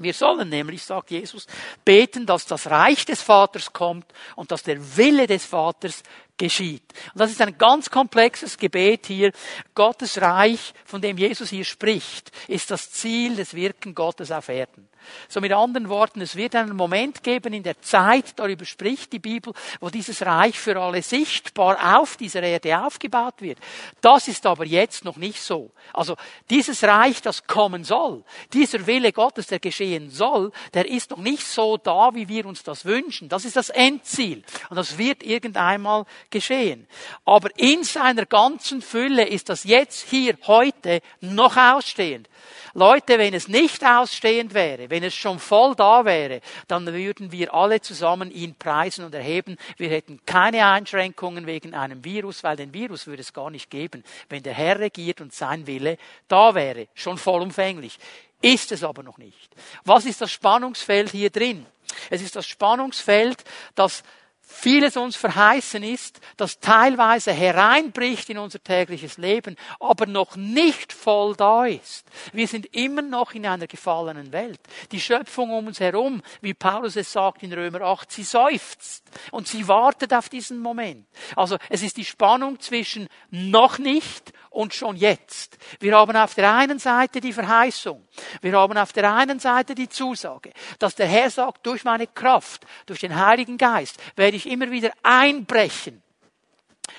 [0.01, 1.47] Wir sollen nämlich, sagt Jesus,
[1.85, 6.03] beten, dass das Reich des Vaters kommt und dass der Wille des Vaters
[6.39, 6.83] geschieht.
[7.13, 9.31] Und das ist ein ganz komplexes Gebet hier.
[9.75, 14.90] Gottes Reich, von dem Jesus hier spricht, ist das Ziel des Wirken Gottes auf Erden.
[15.29, 19.19] So mit anderen Worten, es wird einen Moment geben in der Zeit, darüber spricht die
[19.19, 23.59] Bibel, wo dieses Reich für alle sichtbar auf dieser Erde aufgebaut wird.
[24.01, 25.71] Das ist aber jetzt noch nicht so.
[25.93, 26.17] Also
[26.49, 31.47] dieses Reich, das kommen soll, dieser Wille Gottes, der geschehen soll, der ist noch nicht
[31.47, 33.29] so da, wie wir uns das wünschen.
[33.29, 34.43] Das ist das Endziel.
[34.69, 36.87] Und das wird irgendeinmal geschehen.
[37.25, 42.29] Aber in seiner ganzen Fülle ist das jetzt hier heute noch ausstehend.
[42.75, 47.55] Leute, wenn es nicht ausstehend wäre, wenn es schon voll da wäre, dann würden wir
[47.55, 49.57] alle zusammen ihn preisen und erheben.
[49.77, 54.05] Wir hätten keine Einschränkungen wegen einem Virus, weil den Virus würde es gar nicht geben,
[54.29, 55.97] wenn der Herr regiert und sein Wille
[56.29, 57.99] da wäre, schon vollumfänglich.
[58.43, 59.51] Ist es aber noch nicht.
[59.85, 61.67] Was ist das Spannungsfeld hier drin?
[62.09, 64.03] Es ist das Spannungsfeld, dass
[64.51, 71.37] vieles uns verheißen ist, das teilweise hereinbricht in unser tägliches Leben, aber noch nicht voll
[71.37, 72.05] da ist.
[72.33, 74.61] Wir sind immer noch in einer gefallenen Welt.
[74.91, 79.47] Die Schöpfung um uns herum, wie Paulus es sagt in Römer 8, sie seufzt und
[79.47, 81.07] sie wartet auf diesen Moment.
[81.37, 85.57] Also es ist die Spannung zwischen noch nicht und schon jetzt.
[85.79, 88.07] Wir haben auf der einen Seite die Verheißung.
[88.43, 92.67] Wir haben auf der einen Seite die Zusage, dass der Herr sagt, durch meine Kraft,
[92.87, 96.03] durch den Heiligen Geist werde ich immer wieder einbrechen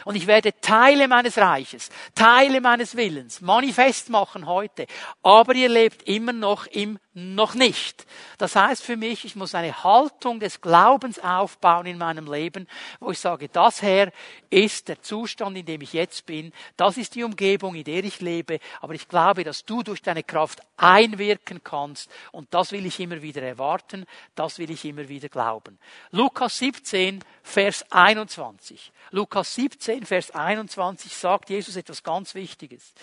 [0.06, 4.88] und ich werde Teile meines Reiches, Teile meines Willens manifest machen heute.
[5.22, 8.06] Aber ihr lebt immer noch im noch nicht.
[8.38, 12.67] Das heißt für mich, ich muss eine Haltung des Glaubens aufbauen in meinem Leben,
[13.00, 14.12] wo ich sage, das Herr
[14.50, 16.54] ist der Zustand, in dem ich jetzt bin.
[16.78, 18.60] Das ist die Umgebung, in der ich lebe.
[18.80, 22.10] Aber ich glaube, dass du durch deine Kraft einwirken kannst.
[22.32, 24.06] Und das will ich immer wieder erwarten.
[24.36, 25.78] Das will ich immer wieder glauben.
[26.12, 28.91] Lukas 17, Vers 21.
[29.12, 32.93] Lukas 17, Vers 21 sagt Jesus etwas ganz Wichtiges.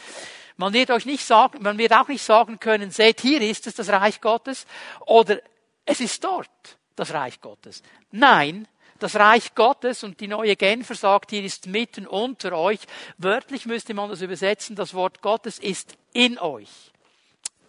[0.59, 3.77] Man wird euch nicht sagen, man wird auch nicht sagen können, seht, hier ist es
[3.77, 4.67] das Reich Gottes
[5.07, 5.41] oder
[5.85, 6.51] es ist dort
[6.97, 7.83] das Reich Gottes.
[8.11, 8.67] Nein,
[8.99, 12.81] das Reich Gottes und die neue Genfer sagt, hier ist mitten unter euch.
[13.19, 16.69] Wörtlich müsste man das übersetzen, das Wort Gottes ist in euch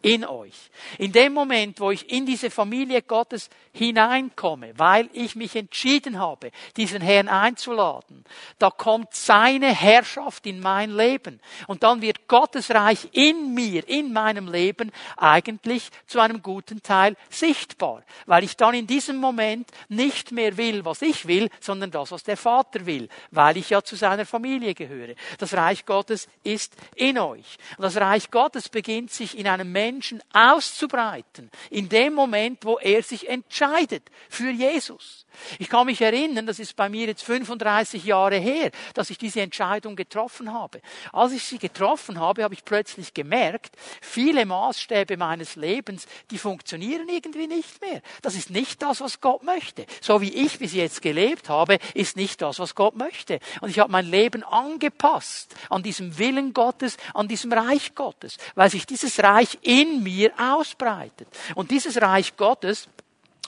[0.02, 0.70] in euch.
[0.98, 6.52] In dem Moment, wo ich in diese Familie Gottes hineinkomme, weil ich mich entschieden habe,
[6.78, 8.24] diesen Herrn einzuladen,
[8.60, 11.40] da kommt seine Herrschaft in mein Leben.
[11.68, 17.16] Und dann wird Gottes Reich in mir, in meinem Leben eigentlich zu einem guten Teil
[17.30, 18.04] sichtbar.
[18.26, 22.24] Weil ich dann in diesem Moment nicht mehr will, was ich will, sondern das, was
[22.24, 23.10] der Vater will.
[23.32, 25.16] Weil ich ja zu seiner Familie gehöre.
[25.38, 27.58] Das Reich Gottes ist in euch.
[27.78, 32.78] Und das Reich Gottes beginnt sich in einem Menschen Menschen auszubreiten, in dem Moment, wo
[32.78, 35.26] er sich entscheidet für Jesus.
[35.58, 39.42] Ich kann mich erinnern, das ist bei mir jetzt 35 Jahre her, dass ich diese
[39.42, 40.82] Entscheidung getroffen habe.
[41.12, 47.08] Als ich sie getroffen habe, habe ich plötzlich gemerkt, viele Maßstäbe meines Lebens, die funktionieren
[47.10, 48.02] irgendwie nicht mehr.
[48.22, 49.86] Das ist nicht das, was Gott möchte.
[50.02, 53.40] So wie ich bis jetzt gelebt habe, ist nicht das, was Gott möchte.
[53.62, 58.70] Und ich habe mein Leben angepasst an diesem Willen Gottes, an diesem Reich Gottes, weil
[58.70, 61.28] sich dieses Reich in mir ausbreitet.
[61.56, 62.88] Und dieses Reich Gottes,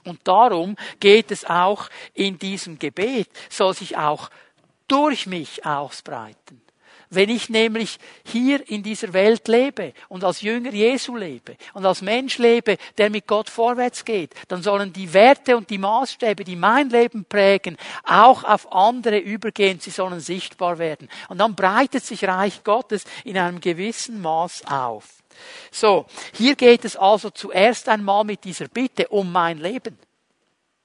[0.04, 4.30] und darum geht es auch in diesem Gebet, soll sich auch
[4.88, 6.62] durch mich ausbreiten.
[7.14, 12.02] Wenn ich nämlich hier in dieser Welt lebe und als Jünger Jesu lebe und als
[12.02, 16.56] Mensch lebe, der mit Gott vorwärts geht, dann sollen die Werte und die Maßstäbe, die
[16.56, 19.82] mein Leben prägen, auch auf andere übergehen.
[19.82, 21.10] Sie sollen sichtbar werden.
[21.28, 25.22] Und dann breitet sich Reich Gottes in einem gewissen Maß auf.
[25.70, 29.98] So, hier geht es also zuerst einmal mit dieser Bitte um mein Leben.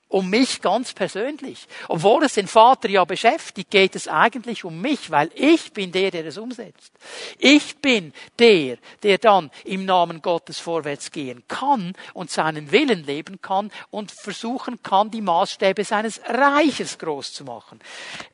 [0.09, 1.67] Um mich ganz persönlich.
[1.89, 6.13] Obwohl es den Vater ja beschäftigt, geht es eigentlich um mich, weil ich bin der,
[6.13, 6.93] der es umsetzt.
[7.39, 13.41] Ich bin der, der dann im Namen Gottes vorwärts gehen kann und seinen Willen leben
[13.43, 17.81] kann und versuchen kann, die Maßstäbe seines Reiches groß zu machen.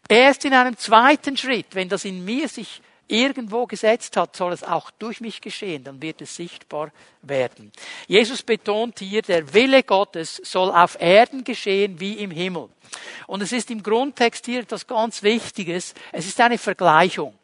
[0.09, 2.83] Erst in einem zweiten Schritt, wenn das in mir sich
[3.13, 7.71] irgendwo gesetzt hat, soll es auch durch mich geschehen, dann wird es sichtbar werden.
[8.07, 12.69] Jesus betont hier, der Wille Gottes soll auf Erden geschehen wie im Himmel.
[13.27, 15.95] Und es ist im Grundtext hier etwas ganz Wichtiges.
[16.11, 17.39] Es ist eine Vergleichung.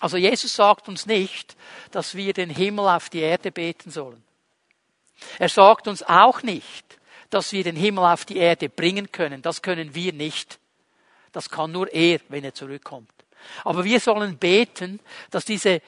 [0.00, 1.56] Also Jesus sagt uns nicht,
[1.90, 4.22] dass wir den Himmel auf die Erde beten sollen.
[5.38, 9.42] Er sagt uns auch nicht, dass wir den Himmel auf die Erde bringen können.
[9.42, 10.58] Das können wir nicht.
[11.32, 13.12] Das kann nur er, wenn er zurückkommt.
[13.64, 15.00] Aber wir sollen beten,
[15.30, 15.80] dass diese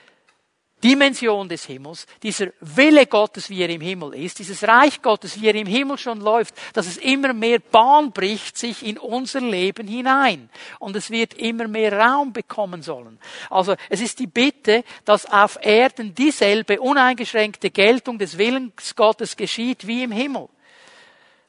[0.82, 5.46] Dimension des Himmels, dieser Wille Gottes, wie er im Himmel ist, dieses Reich Gottes, wie
[5.46, 9.86] er im Himmel schon läuft, dass es immer mehr Bahn bricht sich in unser Leben
[9.86, 10.50] hinein.
[10.80, 13.18] Und es wird immer mehr Raum bekommen sollen.
[13.48, 19.86] Also es ist die Bitte, dass auf Erden dieselbe uneingeschränkte Geltung des Willens Gottes geschieht
[19.86, 20.48] wie im Himmel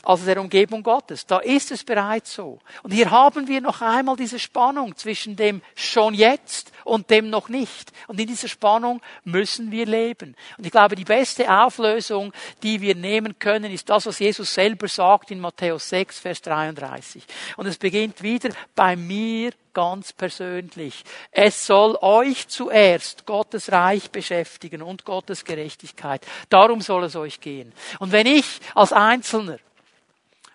[0.03, 1.25] also der Umgebung Gottes.
[1.25, 2.59] Da ist es bereits so.
[2.83, 7.47] Und hier haben wir noch einmal diese Spannung zwischen dem schon jetzt und dem noch
[7.47, 7.91] nicht.
[8.07, 10.35] Und in dieser Spannung müssen wir leben.
[10.57, 14.89] Und ich glaube, die beste Auflösung, die wir nehmen können, ist das, was Jesus selber
[14.89, 17.23] sagt in Matthäus 6, Vers 33.
[17.55, 21.03] Und es beginnt wieder bei mir ganz persönlich.
[21.31, 26.25] Es soll euch zuerst Gottes Reich beschäftigen und Gottes Gerechtigkeit.
[26.49, 27.73] Darum soll es euch gehen.
[27.99, 29.57] Und wenn ich als Einzelner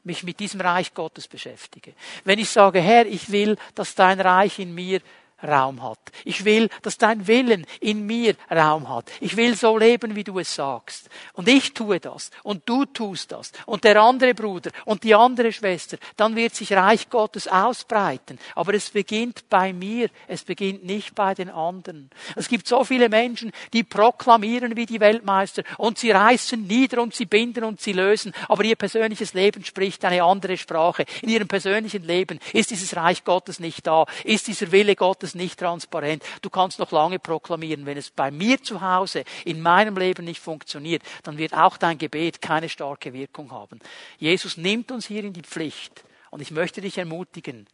[0.09, 1.93] mich mit diesem Reich Gottes beschäftige.
[2.25, 5.01] Wenn ich sage, Herr, ich will, dass dein Reich in mir
[5.43, 5.99] Raum hat.
[6.25, 9.11] Ich will, dass dein Willen in mir Raum hat.
[9.21, 11.09] Ich will so leben, wie du es sagst.
[11.33, 12.31] Und ich tue das.
[12.43, 13.53] Und du tust das.
[13.67, 15.97] Und der andere Bruder und die andere Schwester.
[16.17, 18.39] Dann wird sich Reich Gottes ausbreiten.
[18.57, 20.11] Aber es beginnt bei mir.
[20.27, 22.11] Es beginnt nicht bei den anderen.
[22.35, 25.63] Es gibt so viele Menschen, die proklamieren wie die Weltmeister.
[25.77, 28.33] Und sie reißen nieder und sie binden und sie lösen.
[28.49, 31.05] Aber ihr persönliches Leben spricht eine andere Sprache.
[31.23, 34.05] In ihrem persönlichen Leben ist dieses Reich Gottes nicht da.
[34.25, 36.23] Ist dieser Wille Gottes Gottes nicht transparent.
[36.43, 40.41] Du kannst noch lange proklamieren, wenn es bei mir zu Hause in meinem Leben nicht
[40.41, 43.81] funktioniert, dann wird auch dein Gebet keine starke Wirkung haben.
[44.19, 47.67] Jesus nimmt uns hier in die Pflicht und ich möchte dich ermutigen,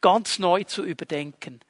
[0.00, 1.60] ganz neu zu überdenken.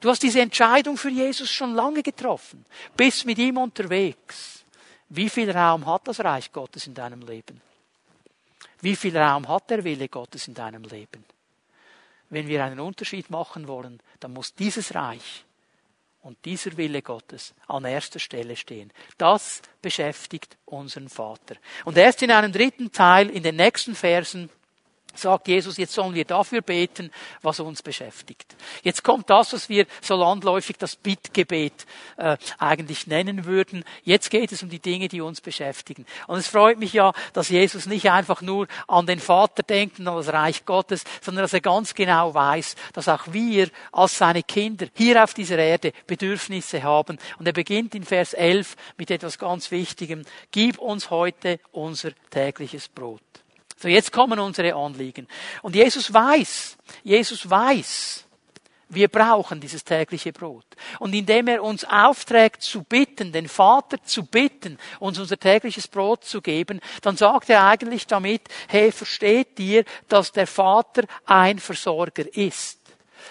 [0.00, 2.64] Du hast diese Entscheidung für Jesus schon lange getroffen,
[2.96, 4.64] bist mit ihm unterwegs.
[5.08, 7.60] Wie viel Raum hat das Reich Gottes in deinem Leben?
[8.80, 11.24] Wie viel Raum hat der Wille Gottes in deinem Leben?
[12.30, 15.44] Wenn wir einen Unterschied machen wollen, dann muss dieses Reich
[16.24, 18.92] und dieser Wille Gottes an erster Stelle stehen.
[19.18, 21.56] Das beschäftigt unseren Vater.
[21.84, 24.48] Und erst in einem dritten Teil, in den nächsten Versen,
[25.18, 27.10] sagt Jesus, jetzt sollen wir dafür beten,
[27.42, 28.56] was uns beschäftigt.
[28.82, 33.84] Jetzt kommt das, was wir so landläufig das Bittgebet äh, eigentlich nennen würden.
[34.02, 36.06] Jetzt geht es um die Dinge, die uns beschäftigen.
[36.26, 40.08] Und es freut mich ja, dass Jesus nicht einfach nur an den Vater denkt und
[40.08, 44.42] an das Reich Gottes, sondern dass er ganz genau weiß, dass auch wir als seine
[44.42, 47.18] Kinder hier auf dieser Erde Bedürfnisse haben.
[47.38, 50.24] Und er beginnt in Vers 11 mit etwas ganz Wichtigem.
[50.50, 53.20] Gib uns heute unser tägliches Brot.
[53.76, 55.28] So, jetzt kommen unsere Anliegen.
[55.62, 58.24] Und Jesus weiß, Jesus weiß,
[58.88, 60.66] wir brauchen dieses tägliche Brot.
[60.98, 66.24] Und indem er uns aufträgt zu bitten, den Vater zu bitten, uns unser tägliches Brot
[66.24, 72.24] zu geben, dann sagt er eigentlich damit, hey, versteht ihr, dass der Vater ein Versorger
[72.36, 72.83] ist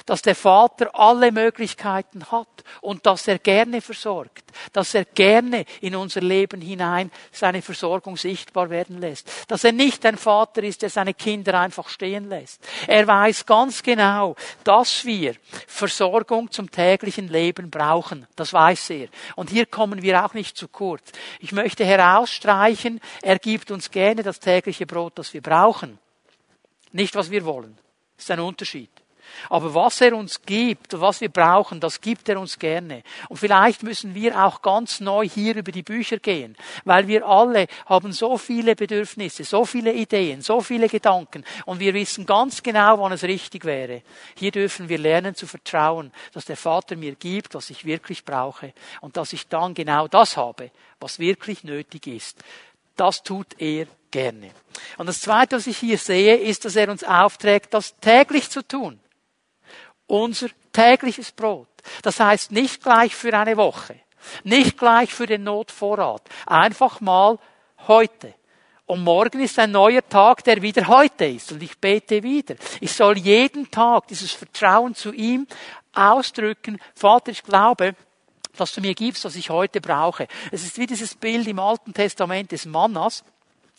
[0.06, 2.48] dass der Vater alle Möglichkeiten hat
[2.82, 8.70] und dass er gerne versorgt, dass er gerne in unser Leben hinein seine Versorgung sichtbar
[8.70, 12.62] werden lässt, dass er nicht ein Vater ist, der seine Kinder einfach stehen lässt.
[12.88, 15.36] Er weiß ganz genau, dass wir
[15.68, 18.28] Versorgung zum täglichen Leben brauchen.
[18.36, 19.08] Das weiß er.
[19.36, 21.12] Und hier kommen wir auch nicht zu kurz.
[21.40, 26.00] Ich möchte herausstreichen, er gibt uns gerne das tägliche Brot, das wir brauchen.
[26.92, 27.78] Nicht, was wir wollen.
[28.16, 28.90] Das ist ein Unterschied.
[29.50, 33.04] Aber was er uns gibt und was wir brauchen, das gibt er uns gerne.
[33.30, 36.56] Und vielleicht müssen wir auch ganz neu hier über die Bücher gehen,
[36.86, 41.94] weil wir alle haben so viele Bedürfnisse, so viele Ideen, so viele Gedanken und wir
[41.94, 44.02] wissen ganz genau, wann es richtig wäre.
[44.36, 48.74] Hier dürfen wir lernen zu vertrauen, dass der Vater mir gibt, was ich wirklich brauche
[49.02, 52.44] und dass ich dann genau das habe, was wirklich nötig ist.
[52.96, 54.52] Das tut er gerne.
[54.98, 58.66] Und das Zweite, was ich hier sehe, ist, dass er uns aufträgt, das täglich zu
[58.66, 59.00] tun
[60.14, 61.68] unser tägliches Brot.
[62.02, 63.96] Das heißt nicht gleich für eine Woche,
[64.44, 67.40] nicht gleich für den Notvorrat, einfach mal
[67.88, 68.34] heute.
[68.86, 71.52] Und morgen ist ein neuer Tag, der wieder heute ist.
[71.52, 72.56] Und ich bete wieder.
[72.82, 75.48] Ich soll jeden Tag dieses Vertrauen zu ihm
[75.94, 76.80] ausdrücken.
[76.94, 77.96] Vater, ich glaube,
[78.58, 80.28] dass du mir gibst, was ich heute brauche.
[80.52, 83.24] Es ist wie dieses Bild im Alten Testament des Mannas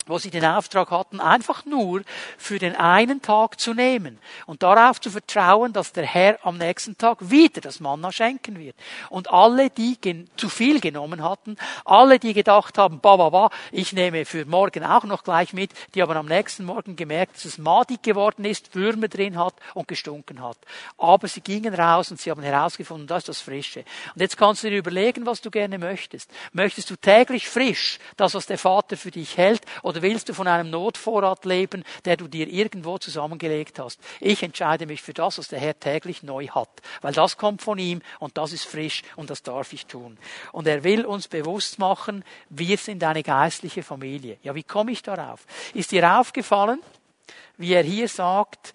[0.05, 2.01] wo sie den Auftrag hatten, einfach nur
[2.37, 6.97] für den einen Tag zu nehmen und darauf zu vertrauen, dass der Herr am nächsten
[6.97, 8.75] Tag wieder das Manna schenken wird.
[9.09, 9.97] Und alle, die
[10.37, 14.83] zu viel genommen hatten, alle, die gedacht haben, ba, ba, ba, ich nehme für morgen
[14.83, 18.75] auch noch gleich mit, die haben am nächsten Morgen gemerkt, dass es madig geworden ist,
[18.75, 20.57] Würmer drin hat und gestunken hat.
[20.97, 23.83] Aber sie gingen raus und sie haben herausgefunden, das ist das Frische.
[24.13, 26.29] Und jetzt kannst du dir überlegen, was du gerne möchtest.
[26.53, 30.47] Möchtest du täglich frisch das, was der Vater für dich hält, oder willst du von
[30.47, 33.99] einem Notvorrat leben, der du dir irgendwo zusammengelegt hast?
[34.19, 36.69] Ich entscheide mich für das, was der Herr täglich neu hat,
[37.01, 40.17] weil das kommt von ihm und das ist frisch und das darf ich tun.
[40.51, 44.37] Und er will uns bewusst machen, wir sind eine geistliche Familie.
[44.43, 45.45] Ja, wie komme ich darauf?
[45.73, 46.81] Ist dir aufgefallen,
[47.57, 48.73] wie er hier sagt,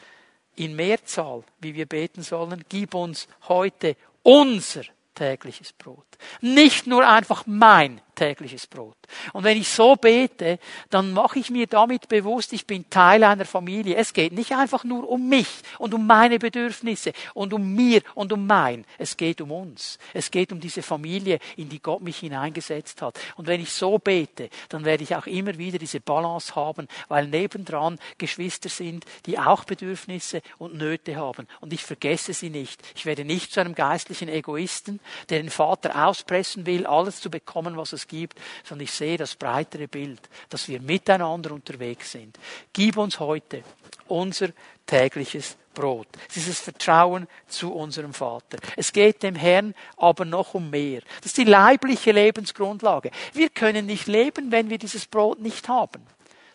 [0.56, 4.82] in Mehrzahl, wie wir beten sollen, gib uns heute unser
[5.14, 6.06] tägliches Brot.
[6.40, 8.98] Nicht nur einfach mein tägliches Brot.
[9.32, 10.58] Und wenn ich so bete,
[10.90, 13.96] dann mache ich mir damit bewusst, ich bin Teil einer Familie.
[13.96, 18.30] Es geht nicht einfach nur um mich und um meine Bedürfnisse und um mir und
[18.32, 18.84] um mein.
[18.98, 19.98] Es geht um uns.
[20.12, 23.18] Es geht um diese Familie, in die Gott mich hineingesetzt hat.
[23.36, 27.26] Und wenn ich so bete, dann werde ich auch immer wieder diese Balance haben, weil
[27.26, 31.46] nebendran Geschwister sind, die auch Bedürfnisse und Nöte haben.
[31.60, 32.82] Und ich vergesse sie nicht.
[32.94, 37.78] Ich werde nicht zu einem geistlichen Egoisten, der den Vater auspressen will, alles zu bekommen,
[37.78, 40.20] was es gibt, sondern ich sehe das breitere Bild,
[40.50, 42.38] dass wir miteinander unterwegs sind.
[42.72, 43.62] Gib uns heute
[44.08, 44.48] unser
[44.84, 46.08] tägliches Brot.
[46.28, 48.58] Es ist das Vertrauen zu unserem Vater.
[48.76, 51.00] Es geht dem Herrn aber noch um mehr.
[51.18, 53.10] Das ist die leibliche Lebensgrundlage.
[53.32, 56.02] Wir können nicht leben, wenn wir dieses Brot nicht haben.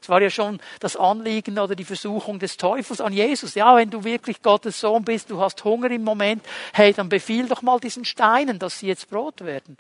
[0.06, 3.56] Es war ja schon das Anliegen oder die Versuchung des Teufels an Jesus.
[3.56, 7.48] Ja, wenn du wirklich Gottes Sohn bist, du hast Hunger im Moment, hey, dann befiehl
[7.48, 9.78] doch mal diesen Steinen, dass sie jetzt Brot werden.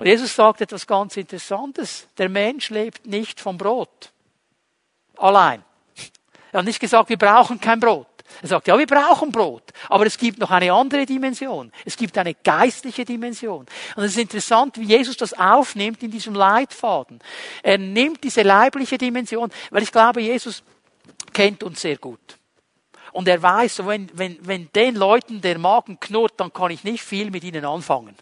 [0.00, 2.08] Und Jesus sagt etwas ganz Interessantes.
[2.16, 4.10] Der Mensch lebt nicht vom Brot.
[5.18, 5.62] Allein.
[6.52, 8.06] Er hat nicht gesagt, wir brauchen kein Brot.
[8.40, 9.62] Er sagt, ja, wir brauchen Brot.
[9.90, 11.70] Aber es gibt noch eine andere Dimension.
[11.84, 13.66] Es gibt eine geistliche Dimension.
[13.94, 17.20] Und es ist interessant, wie Jesus das aufnimmt in diesem Leitfaden.
[17.62, 20.62] Er nimmt diese leibliche Dimension, weil ich glaube, Jesus
[21.34, 22.38] kennt uns sehr gut.
[23.12, 27.02] Und er weiß, wenn, wenn, wenn den Leuten der Magen knurrt, dann kann ich nicht
[27.02, 28.16] viel mit ihnen anfangen.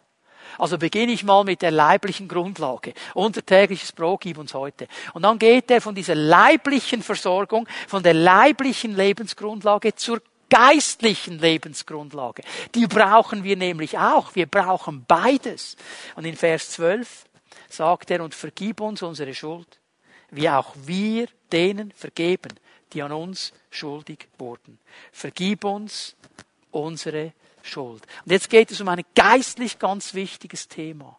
[0.59, 2.93] Also beginne ich mal mit der leiblichen Grundlage.
[3.15, 4.89] Unser tägliches Brot gib uns heute.
[5.15, 12.43] Und dann geht er von dieser leiblichen Versorgung, von der leiblichen Lebensgrundlage zur geistlichen Lebensgrundlage.
[12.75, 14.35] Die brauchen wir nämlich auch.
[14.35, 15.77] Wir brauchen beides.
[16.17, 17.27] Und in Vers 12
[17.69, 19.79] sagt er, und vergib uns unsere Schuld,
[20.31, 22.53] wie auch wir denen vergeben,
[22.93, 24.79] die an uns schuldig wurden.
[25.13, 26.17] Vergib uns
[26.71, 27.48] unsere Schuld.
[27.77, 31.19] Und jetzt geht es um ein geistlich ganz wichtiges Thema.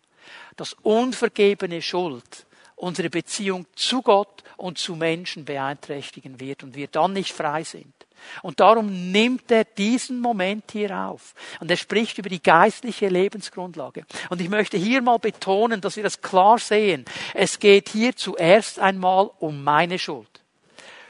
[0.56, 2.46] Das unvergebene Schuld
[2.80, 7.94] unsere Beziehung zu Gott und zu Menschen beeinträchtigen wird und wir dann nicht frei sind.
[8.42, 11.34] Und darum nimmt er diesen Moment hier auf.
[11.60, 14.06] Und er spricht über die geistliche Lebensgrundlage.
[14.30, 17.06] Und ich möchte hier mal betonen, dass wir das klar sehen.
[17.34, 20.28] Es geht hier zuerst einmal um meine Schuld.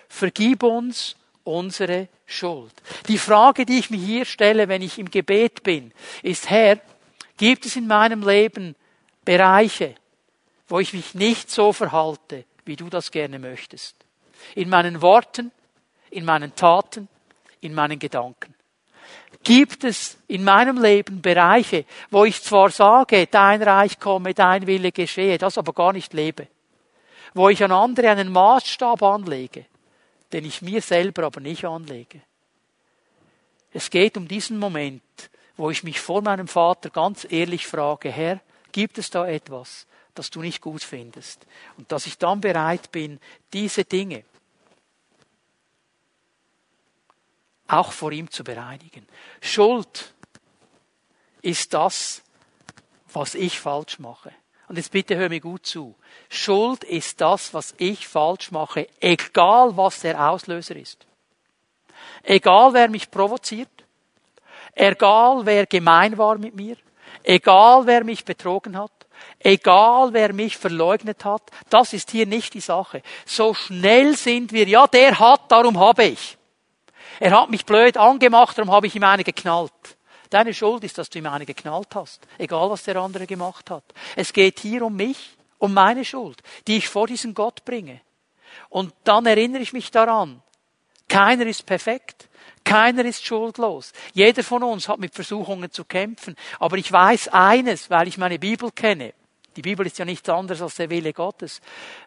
[0.08, 2.74] Vergib uns unsere Schuld.
[3.08, 6.80] Die Frage, die ich mir hier stelle, wenn ich im Gebet bin, ist, Herr,
[7.38, 8.76] gibt es in meinem Leben
[9.26, 9.96] Bereiche,
[10.68, 13.96] wo ich mich nicht so verhalte, wie du das gerne möchtest?
[14.56, 15.52] In meinen Worten,
[16.12, 17.08] in meinen Taten,
[17.62, 18.54] in meinen Gedanken.
[19.44, 24.92] Gibt es in meinem Leben Bereiche, wo ich zwar sage, dein Reich komme, dein Wille
[24.92, 26.48] geschehe, das aber gar nicht lebe?
[27.34, 29.66] Wo ich an andere einen Maßstab anlege,
[30.32, 32.22] den ich mir selber aber nicht anlege?
[33.72, 35.02] Es geht um diesen Moment,
[35.58, 38.40] wo ich mich vor meinem Vater ganz ehrlich frage, Herr,
[38.72, 41.46] gibt es da etwas, das du nicht gut findest?
[41.78, 43.20] Und dass ich dann bereit bin,
[43.54, 44.24] diese Dinge,
[47.68, 49.08] auch vor ihm zu bereinigen.
[49.42, 50.14] Schuld
[51.42, 52.24] ist das,
[53.14, 54.34] was ich falsch mache.
[54.70, 55.96] Und jetzt bitte hör mir gut zu.
[56.30, 61.08] Schuld ist das, was ich falsch mache, egal was der Auslöser ist.
[62.22, 63.70] Egal wer mich provoziert,
[64.76, 66.78] egal wer gemein war mit mir,
[67.24, 68.92] egal wer mich betrogen hat,
[69.40, 71.42] egal wer mich verleugnet hat,
[71.72, 73.02] das ist hier nicht die Sache.
[73.26, 76.38] So schnell sind wir, ja, der hat, darum habe ich.
[77.20, 79.72] Er hat mich blöd angemacht, darum habe ich ihm eine geknallt.
[80.30, 82.22] Deine Schuld ist, dass du ihm eine geknallt hast.
[82.38, 83.84] Egal, was der andere gemacht hat.
[84.16, 88.02] Es geht hier um mich, um meine Schuld, die ich vor diesen Gott bringe.
[88.70, 90.42] Und dann erinnere ich mich daran.
[91.08, 92.30] Keiner ist perfekt.
[92.64, 93.94] Keiner ist schuldlos.
[94.14, 96.36] Jeder von uns hat mit Versuchungen zu kämpfen.
[96.60, 99.14] Aber ich weiß eines, weil ich meine Bibel kenne.
[99.56, 101.60] Die Bibel ist ja nichts anderes als der Wille Gottes.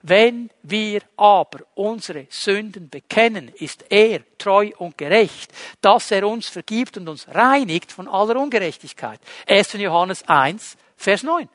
[0.03, 6.97] Wenn wir aber unsere Sünden bekennen, ist er treu und gerecht, dass er uns vergibt
[6.99, 9.21] und uns reinigt von aller Ungerechtigkeit.
[9.49, 9.75] 1.
[9.75, 11.49] Johannes 1, Vers 9.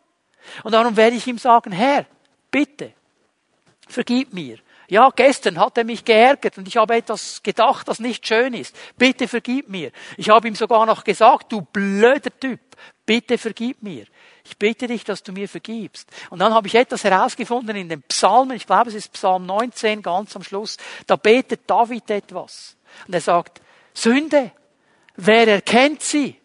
[0.64, 2.06] Und darum werde ich ihm sagen, Herr,
[2.52, 2.94] bitte,
[3.88, 4.58] vergib mir.
[4.90, 8.76] Ja, gestern hat er mich geärgert und ich habe etwas gedacht, das nicht schön ist.
[8.98, 9.92] Bitte vergib mir.
[10.16, 12.60] Ich habe ihm sogar noch gesagt, du blöder Typ,
[13.06, 14.06] bitte vergib mir
[14.48, 16.10] ich bitte dich, dass du mir vergibst.
[16.30, 20.02] Und dann habe ich etwas herausgefunden in den Psalmen, ich glaube es ist Psalm 19
[20.02, 22.78] ganz am Schluss, da betet David etwas.
[23.08, 23.62] Und er sagt,
[23.94, 24.52] Sünde,
[25.16, 26.40] wer erkennt sie?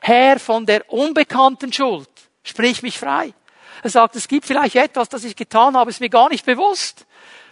[0.00, 2.08] Herr von der unbekannten Schuld,
[2.42, 3.34] sprich mich frei.
[3.82, 7.06] Er sagt, es gibt vielleicht etwas, das ich getan habe, ist mir gar nicht bewusst.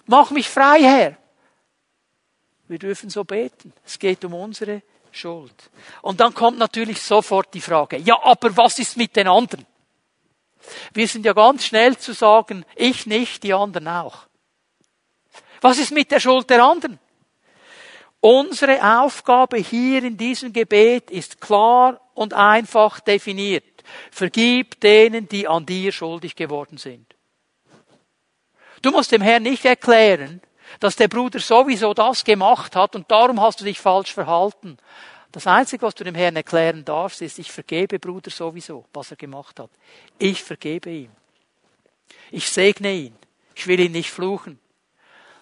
[0.06, 1.16] Mach mich frei, Herr.
[2.68, 3.72] Wir dürfen so beten.
[3.84, 5.54] Es geht um unsere Schuld.
[6.00, 9.66] Und dann kommt natürlich sofort die Frage, ja, aber was ist mit den anderen?
[10.92, 14.26] Wir sind ja ganz schnell zu sagen, ich nicht, die anderen auch.
[15.60, 16.98] Was ist mit der Schuld der anderen?
[18.20, 23.64] Unsere Aufgabe hier in diesem Gebet ist klar und einfach definiert.
[24.10, 27.16] Vergib denen, die an dir schuldig geworden sind.
[28.80, 30.40] Du musst dem Herrn nicht erklären,
[30.80, 34.78] dass der Bruder sowieso das gemacht hat und darum hast du dich falsch verhalten.
[35.32, 39.16] Das Einzige, was du dem Herrn erklären darfst, ist, ich vergebe Bruder sowieso, was er
[39.16, 39.70] gemacht hat.
[40.18, 41.10] Ich vergebe ihm.
[42.30, 43.16] Ich segne ihn.
[43.54, 44.58] Ich will ihn nicht fluchen.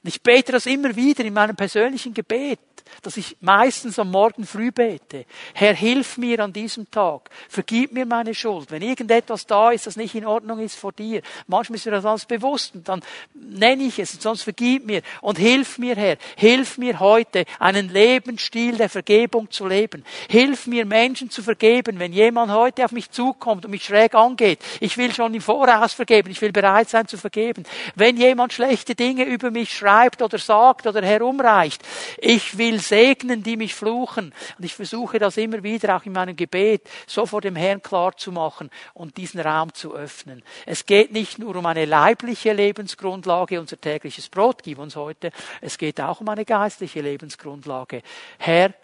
[0.02, 2.60] Und ich bete das immer wieder in meinem persönlichen Gebet
[3.02, 5.24] dass ich meistens am Morgen früh bete.
[5.54, 7.30] Herr, hilf mir an diesem Tag.
[7.48, 8.70] Vergib mir meine Schuld.
[8.70, 12.04] Wenn irgendetwas da ist, das nicht in Ordnung ist vor dir, manchmal ist mir das
[12.04, 13.02] alles bewusst und dann
[13.34, 16.16] nenne ich es und sonst vergib mir und hilf mir, Herr.
[16.36, 20.04] Hilf mir heute, einen Lebensstil der Vergebung zu leben.
[20.28, 24.60] Hilf mir, Menschen zu vergeben, wenn jemand heute auf mich zukommt und mich schräg angeht.
[24.80, 26.30] Ich will schon im Voraus vergeben.
[26.30, 27.64] Ich will bereit sein zu vergeben.
[27.94, 31.82] Wenn jemand schlechte Dinge über mich schreibt oder sagt oder herumreicht,
[32.18, 34.32] ich will segnen, die mich fluchen.
[34.58, 38.16] Und ich versuche das immer wieder auch in meinem Gebet so vor dem Herrn klar
[38.16, 40.42] zu machen und diesen Raum zu öffnen.
[40.66, 45.30] Es geht nicht nur um eine leibliche Lebensgrundlage, unser tägliches Brot gib uns heute.
[45.60, 48.02] Es geht auch um eine geistliche Lebensgrundlage.
[48.38, 48.74] Herr,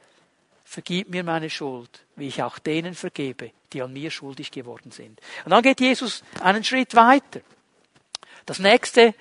[0.64, 5.20] vergib mir meine Schuld, wie ich auch denen vergebe, die an mir schuldig geworden sind.
[5.44, 7.40] Und dann geht Jesus einen Schritt weiter.
[8.44, 9.14] Das nächste,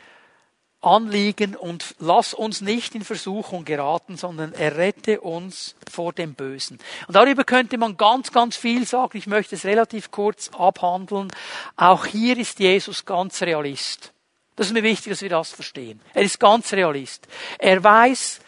[0.85, 6.79] Anliegen und lass uns nicht in Versuchung geraten, sondern errette uns vor dem Bösen.
[7.07, 9.17] Und darüber könnte man ganz, ganz viel sagen.
[9.17, 11.31] Ich möchte es relativ kurz abhandeln.
[11.75, 14.13] Auch hier ist Jesus ganz Realist.
[14.55, 15.99] Das ist mir wichtig, dass wir das verstehen.
[16.13, 17.27] Er ist ganz Realist.
[17.57, 18.39] Er weiß,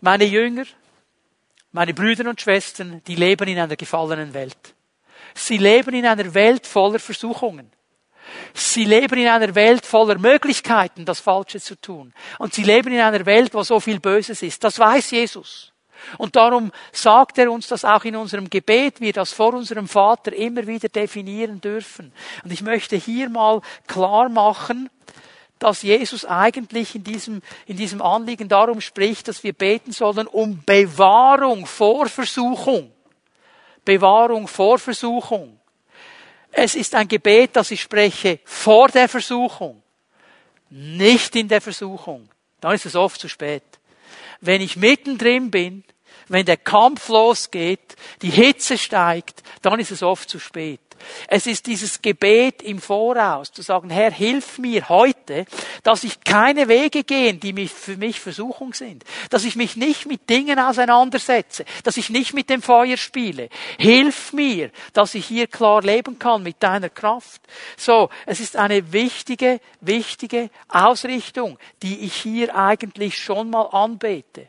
[0.00, 0.64] meine Jünger,
[1.72, 4.74] meine Brüder und Schwestern, die leben in einer gefallenen Welt.
[5.34, 7.70] Sie leben in einer Welt voller Versuchungen.
[8.54, 12.12] Sie leben in einer Welt voller Möglichkeiten, das Falsche zu tun.
[12.38, 14.62] Und sie leben in einer Welt, wo so viel Böses ist.
[14.64, 15.72] Das weiß Jesus.
[16.18, 20.32] Und darum sagt er uns das auch in unserem Gebet, wir das vor unserem Vater
[20.32, 22.12] immer wieder definieren dürfen.
[22.44, 24.90] Und ich möchte hier mal klar machen,
[25.58, 30.62] dass Jesus eigentlich in diesem, in diesem Anliegen darum spricht, dass wir beten sollen um
[30.64, 32.90] Bewahrung vor Versuchung.
[33.84, 35.58] Bewahrung vor Versuchung.
[36.52, 39.82] Es ist ein Gebet, das ich spreche vor der Versuchung,
[40.68, 42.28] nicht in der Versuchung.
[42.60, 43.64] Dann ist es oft zu spät.
[44.40, 45.82] Wenn ich mittendrin bin,
[46.28, 50.80] wenn der Kampf losgeht, die Hitze steigt, dann ist es oft zu spät.
[51.28, 55.46] Es ist dieses Gebet im Voraus, zu sagen, Herr, hilf mir heute,
[55.82, 60.06] dass ich keine Wege gehe, die mich für mich Versuchung sind, dass ich mich nicht
[60.06, 63.48] mit Dingen auseinandersetze, dass ich nicht mit dem Feuer spiele.
[63.78, 67.42] Hilf mir, dass ich hier klar leben kann mit deiner Kraft.
[67.76, 74.48] So, es ist eine wichtige, wichtige Ausrichtung, die ich hier eigentlich schon mal anbete.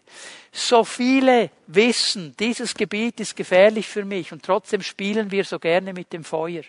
[0.55, 5.93] So viele wissen, dieses Gebiet ist gefährlich für mich und trotzdem spielen wir so gerne
[5.93, 6.61] mit dem Feuer.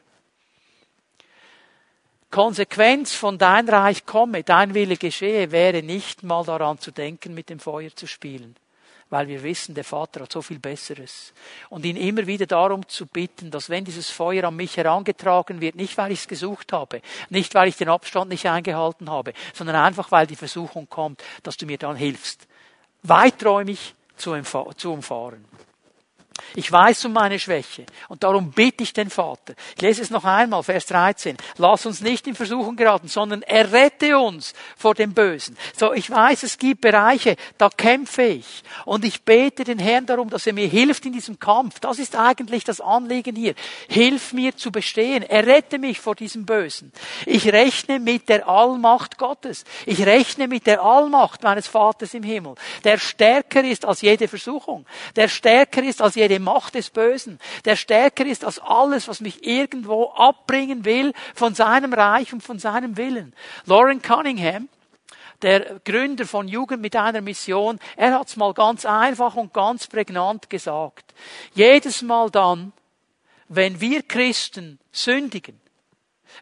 [2.30, 7.51] Konsequenz von dein Reich komme, dein Wille geschehe, wäre nicht mal daran zu denken, mit
[7.51, 8.57] dem Feuer zu spielen.
[9.11, 11.35] Weil wir wissen, der Vater hat so viel Besseres.
[11.68, 15.74] Und ihn immer wieder darum zu bitten, dass wenn dieses Feuer an mich herangetragen wird,
[15.74, 19.76] nicht weil ich es gesucht habe, nicht weil ich den Abstand nicht eingehalten habe, sondern
[19.76, 22.49] einfach weil die Versuchung kommt, dass du mir dann hilfst
[23.05, 25.45] weiträumig zu umfahren.
[26.55, 29.55] Ich weiß um meine Schwäche und darum bitte ich den Vater.
[29.76, 31.37] Ich lese es noch einmal, Vers 13.
[31.59, 35.57] Lass uns nicht in Versuchung geraten, sondern errette uns vor dem Bösen.
[35.76, 40.30] So, ich weiß, es gibt Bereiche, da kämpfe ich und ich bete den Herrn darum,
[40.30, 41.80] dass er mir hilft in diesem Kampf.
[41.80, 43.55] Das ist eigentlich das Anliegen hier.
[43.89, 45.22] Hilf mir zu bestehen.
[45.22, 46.93] Errette mich vor diesem Bösen.
[47.26, 49.64] Ich rechne mit der Allmacht Gottes.
[49.87, 52.55] Ich rechne mit der Allmacht meines Vaters im Himmel,
[52.85, 57.77] der stärker ist als jede Versuchung, der stärker ist als jede Macht des Bösen, der
[57.77, 62.97] stärker ist als alles, was mich irgendwo abbringen will von seinem Reich und von seinem
[62.97, 63.35] Willen.
[63.66, 64.68] Lauren Cunningham,
[65.43, 69.87] der Gründer von Jugend mit einer Mission, er hat es mal ganz einfach und ganz
[69.87, 71.14] prägnant gesagt.
[71.55, 72.72] Jedes Mal dann,
[73.49, 75.61] wenn wir Christen sündigen,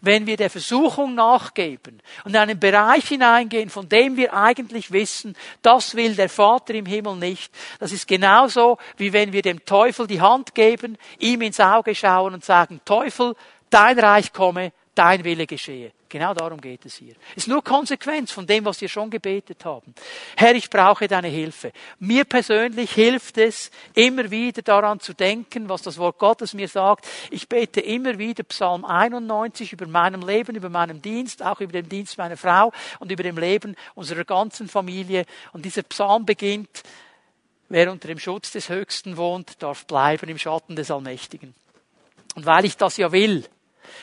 [0.00, 5.36] wenn wir der Versuchung nachgeben und in einen Bereich hineingehen, von dem wir eigentlich wissen,
[5.62, 7.52] das will der Vater im Himmel nicht.
[7.78, 12.34] Das ist genauso, wie wenn wir dem Teufel die Hand geben, ihm ins Auge schauen
[12.34, 13.34] und sagen, Teufel,
[13.70, 15.92] dein Reich komme, dein Wille geschehe.
[16.12, 17.14] Genau darum geht es hier.
[17.36, 19.94] Ist nur Konsequenz von dem, was wir schon gebetet haben.
[20.36, 21.72] Herr, ich brauche deine Hilfe.
[22.00, 27.08] Mir persönlich hilft es, immer wieder daran zu denken, was das Wort Gottes mir sagt.
[27.30, 31.88] Ich bete immer wieder Psalm 91 über meinem Leben, über meinen Dienst, auch über den
[31.88, 35.24] Dienst meiner Frau und über dem Leben unserer ganzen Familie.
[35.54, 36.82] Und dieser Psalm beginnt,
[37.70, 41.54] wer unter dem Schutz des Höchsten wohnt, darf bleiben im Schatten des Allmächtigen.
[42.34, 43.48] Und weil ich das ja will,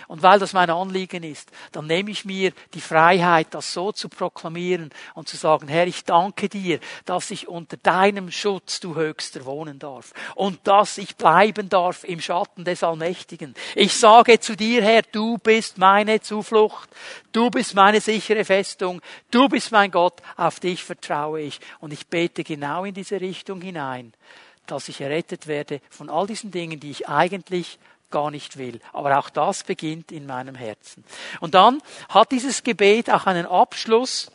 [0.07, 4.09] und weil das mein Anliegen ist, dann nehme ich mir die Freiheit, das so zu
[4.09, 9.45] proklamieren und zu sagen, Herr, ich danke dir, dass ich unter deinem Schutz, du Höchster,
[9.45, 13.53] wohnen darf und dass ich bleiben darf im Schatten des Allmächtigen.
[13.75, 16.89] Ich sage zu dir, Herr, du bist meine Zuflucht,
[17.31, 21.59] du bist meine sichere Festung, du bist mein Gott, auf dich vertraue ich.
[21.79, 24.13] Und ich bete genau in diese Richtung hinein,
[24.65, 27.79] dass ich errettet werde von all diesen Dingen, die ich eigentlich
[28.10, 28.80] gar nicht will.
[28.93, 31.03] Aber auch das beginnt in meinem Herzen.
[31.39, 34.32] Und dann hat dieses Gebet auch einen Abschluss.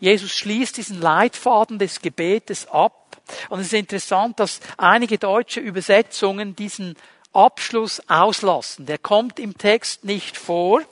[0.00, 3.16] Jesus schließt diesen Leitfaden des Gebetes ab.
[3.48, 6.96] Und es ist interessant, dass einige deutsche Übersetzungen diesen
[7.32, 8.86] Abschluss auslassen.
[8.86, 10.82] Der kommt im Text nicht vor,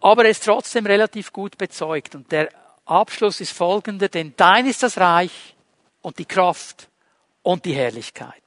[0.00, 2.14] aber er ist trotzdem relativ gut bezeugt.
[2.14, 2.48] Und der
[2.84, 5.54] Abschluss ist folgender, denn dein ist das Reich
[6.02, 6.88] und die Kraft
[7.42, 8.43] und die Herrlichkeit.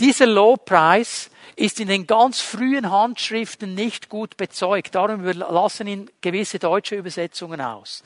[0.00, 4.94] Dieser Lobpreis ist in den ganz frühen Handschriften nicht gut bezeugt.
[4.94, 8.02] Darum lassen ihn gewisse deutsche Übersetzungen aus.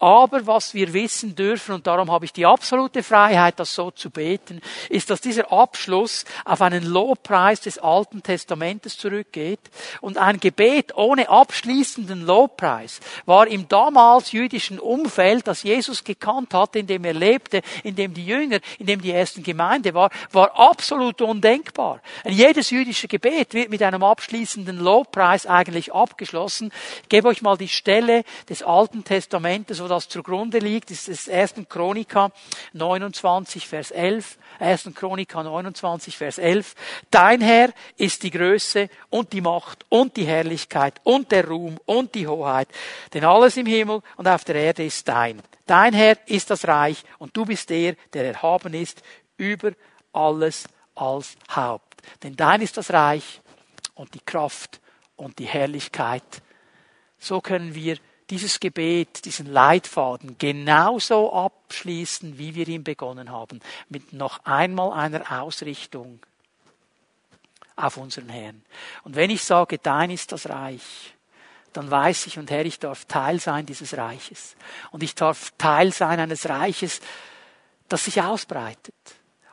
[0.00, 4.10] Aber was wir wissen dürfen, und darum habe ich die absolute Freiheit, das so zu
[4.10, 9.58] beten, ist, dass dieser Abschluss auf einen Lobpreis des Alten Testamentes zurückgeht.
[10.00, 16.78] Und ein Gebet ohne abschließenden Lobpreis war im damals jüdischen Umfeld, das Jesus gekannt hatte,
[16.78, 20.56] in dem er lebte, in dem die Jünger, in dem die ersten Gemeinde war, war
[20.56, 22.00] absolut undenkbar.
[22.22, 26.70] Und jedes jüdische Gebet wird mit einem abschließenden Lobpreis eigentlich abgeschlossen.
[27.02, 30.90] Ich gebe euch mal die Stelle des Alten Testamentes, wo das zugrunde liegt.
[30.90, 31.54] Das ist 1.
[31.68, 32.30] Chronika
[32.74, 34.38] 29, Vers 11.
[34.60, 34.90] 1.
[34.94, 36.74] Chronika 29, Vers 11.
[37.10, 42.14] Dein Herr ist die Größe und die Macht und die Herrlichkeit und der Ruhm und
[42.14, 42.68] die Hoheit.
[43.12, 45.42] Denn alles im Himmel und auf der Erde ist dein.
[45.66, 49.02] Dein Herr ist das Reich und du bist der, der erhaben ist
[49.36, 49.72] über
[50.12, 50.64] alles
[50.94, 51.87] als Haupt.
[52.22, 53.40] Denn dein ist das Reich
[53.94, 54.80] und die Kraft
[55.16, 56.42] und die Herrlichkeit.
[57.18, 57.98] So können wir
[58.30, 65.42] dieses Gebet, diesen Leitfaden genauso abschließen, wie wir ihn begonnen haben, mit noch einmal einer
[65.42, 66.20] Ausrichtung
[67.76, 68.62] auf unseren Herrn.
[69.04, 71.14] Und wenn ich sage, dein ist das Reich,
[71.72, 74.56] dann weiß ich, und Herr, ich darf Teil sein dieses Reiches.
[74.90, 77.00] Und ich darf Teil sein eines Reiches,
[77.88, 78.94] das sich ausbreitet.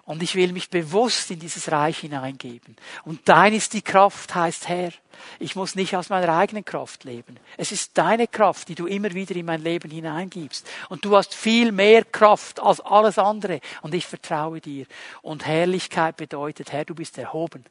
[0.06, 2.76] Und ich will mich bewusst in dieses Reich hineingeben.
[3.06, 4.92] Und dein ist die Kraft, heißt Herr.
[5.40, 7.40] Ich muss nicht aus meiner eigenen Kraft leben.
[7.58, 10.68] Es ist deine Kraft, die du immer wieder in mein Leben hineingibst.
[10.90, 13.62] Und du hast viel mehr Kraft als alles andere.
[13.82, 14.86] Und ich vertraue dir.
[15.24, 17.66] Und Herrlichkeit bedeutet, Herr, du bist erhoben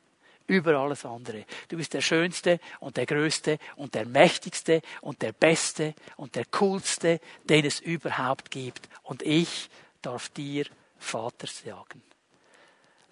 [0.48, 1.44] über alles andere.
[1.68, 6.44] Du bist der Schönste und der Größte und der Mächtigste und der Beste und der
[6.46, 8.88] Coolste, den es überhaupt gibt.
[9.04, 9.70] Und ich
[10.02, 10.66] darf dir
[10.98, 12.02] Vater sagen.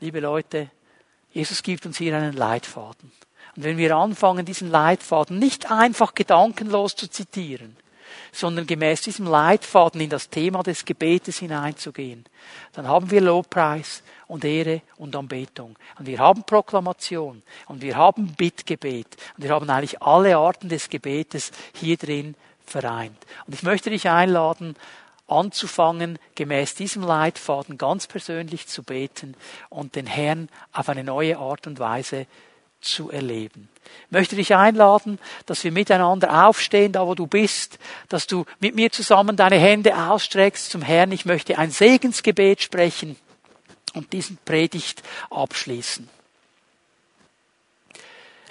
[0.03, 0.69] Liebe Leute,
[1.31, 3.13] Jesus gibt uns hier einen Leitfaden.
[3.55, 7.77] Und wenn wir anfangen, diesen Leitfaden nicht einfach gedankenlos zu zitieren,
[8.33, 12.25] sondern gemäß diesem Leitfaden in das Thema des Gebetes hineinzugehen,
[12.73, 15.79] dann haben wir Lobpreis und Ehre und Anbetung.
[16.01, 20.91] Und wir haben Proklamation und wir haben Bittgebet und wir haben eigentlich alle Arten des
[20.91, 22.35] Gebetes hier drin
[22.67, 23.19] vereint.
[23.47, 24.75] Und ich möchte dich einladen,
[25.33, 29.35] anzufangen, gemäß diesem Leitfaden ganz persönlich zu beten
[29.69, 32.27] und den Herrn auf eine neue Art und Weise
[32.81, 33.69] zu erleben.
[34.07, 37.79] Ich möchte dich einladen, dass wir miteinander aufstehen, da wo du bist,
[38.09, 41.13] dass du mit mir zusammen deine Hände ausstreckst zum Herrn.
[41.13, 43.17] Ich möchte ein Segensgebet sprechen
[43.95, 46.09] und diesen Predigt abschließen.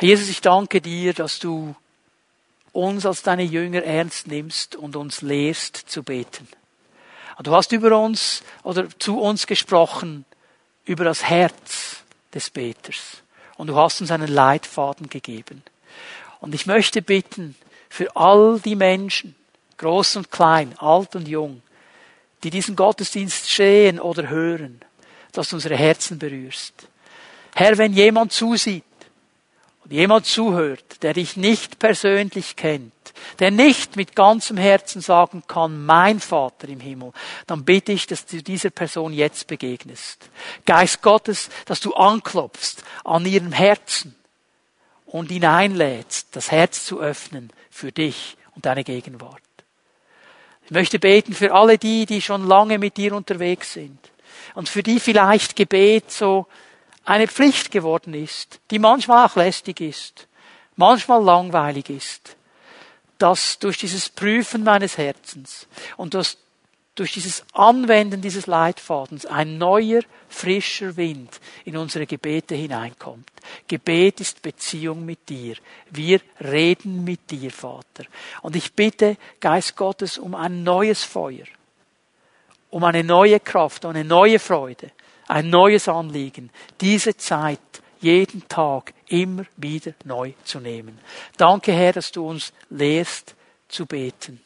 [0.01, 1.75] Jesus, ich danke dir, dass du
[2.71, 6.47] uns als deine Jünger ernst nimmst und uns lehrst zu beten.
[7.43, 10.25] Du hast über uns oder zu uns gesprochen
[10.85, 13.23] über das Herz des Beters.
[13.57, 15.63] Und du hast uns einen Leitfaden gegeben.
[16.39, 17.55] Und ich möchte bitten,
[17.89, 19.35] für all die Menschen,
[19.77, 21.61] groß und klein, alt und jung,
[22.43, 24.81] die diesen Gottesdienst sehen oder hören,
[25.33, 26.73] dass du unsere Herzen berührst.
[27.53, 28.90] Herr, wenn jemand zusieht und
[29.91, 32.93] jemand zuhört, der dich nicht persönlich kennt,
[33.39, 37.11] der nicht mit ganzem Herzen sagen kann, mein Vater im Himmel,
[37.47, 40.29] dann bitte ich, dass du dieser Person jetzt begegnest.
[40.65, 44.15] Geist Gottes, dass du anklopfst an ihrem Herzen
[45.05, 49.41] und ihn einlädst, das Herz zu öffnen für dich und deine Gegenwart.
[50.65, 53.99] Ich möchte beten für alle die, die schon lange mit dir unterwegs sind
[54.53, 56.47] und für die vielleicht Gebet so
[57.11, 60.27] eine Pflicht geworden ist, die manchmal auch lästig ist,
[60.75, 62.35] manchmal langweilig ist
[63.21, 66.37] dass durch dieses Prüfen meines Herzens und dass
[66.95, 73.29] durch dieses Anwenden dieses Leitfadens ein neuer, frischer Wind in unsere Gebete hineinkommt.
[73.67, 75.55] Gebet ist Beziehung mit dir.
[75.89, 78.05] Wir reden mit dir, Vater.
[78.41, 81.45] Und ich bitte, Geist Gottes, um ein neues Feuer,
[82.71, 84.91] um eine neue Kraft, um eine neue Freude,
[85.31, 86.49] ein neues Anliegen,
[86.81, 87.59] diese Zeit
[88.01, 90.99] jeden Tag immer wieder neu zu nehmen.
[91.37, 93.35] Danke, Herr, dass du uns lehrst
[93.69, 94.41] zu beten,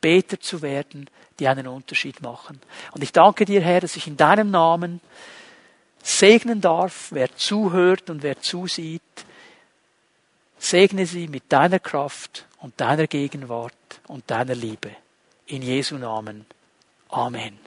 [0.00, 1.08] Beter zu werden,
[1.38, 2.60] die einen Unterschied machen.
[2.92, 5.00] Und ich danke dir, Herr, dass ich in deinem Namen
[6.02, 9.02] segnen darf, wer zuhört und wer zusieht.
[10.58, 13.72] Segne sie mit deiner Kraft und deiner Gegenwart
[14.06, 14.90] und deiner Liebe.
[15.46, 16.44] In Jesu Namen.
[17.08, 17.65] Amen.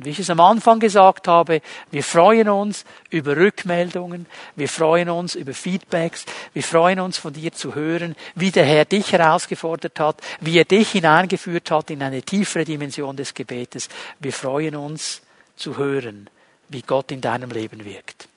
[0.00, 5.34] Wie ich es am Anfang gesagt habe, wir freuen uns über Rückmeldungen, wir freuen uns
[5.34, 6.24] über Feedbacks,
[6.54, 10.64] wir freuen uns von dir zu hören, wie der Herr dich herausgefordert hat, wie er
[10.64, 13.88] dich hineingeführt hat in eine tiefere Dimension des Gebetes.
[14.20, 15.20] Wir freuen uns
[15.56, 16.30] zu hören,
[16.68, 18.28] wie Gott in deinem Leben wirkt.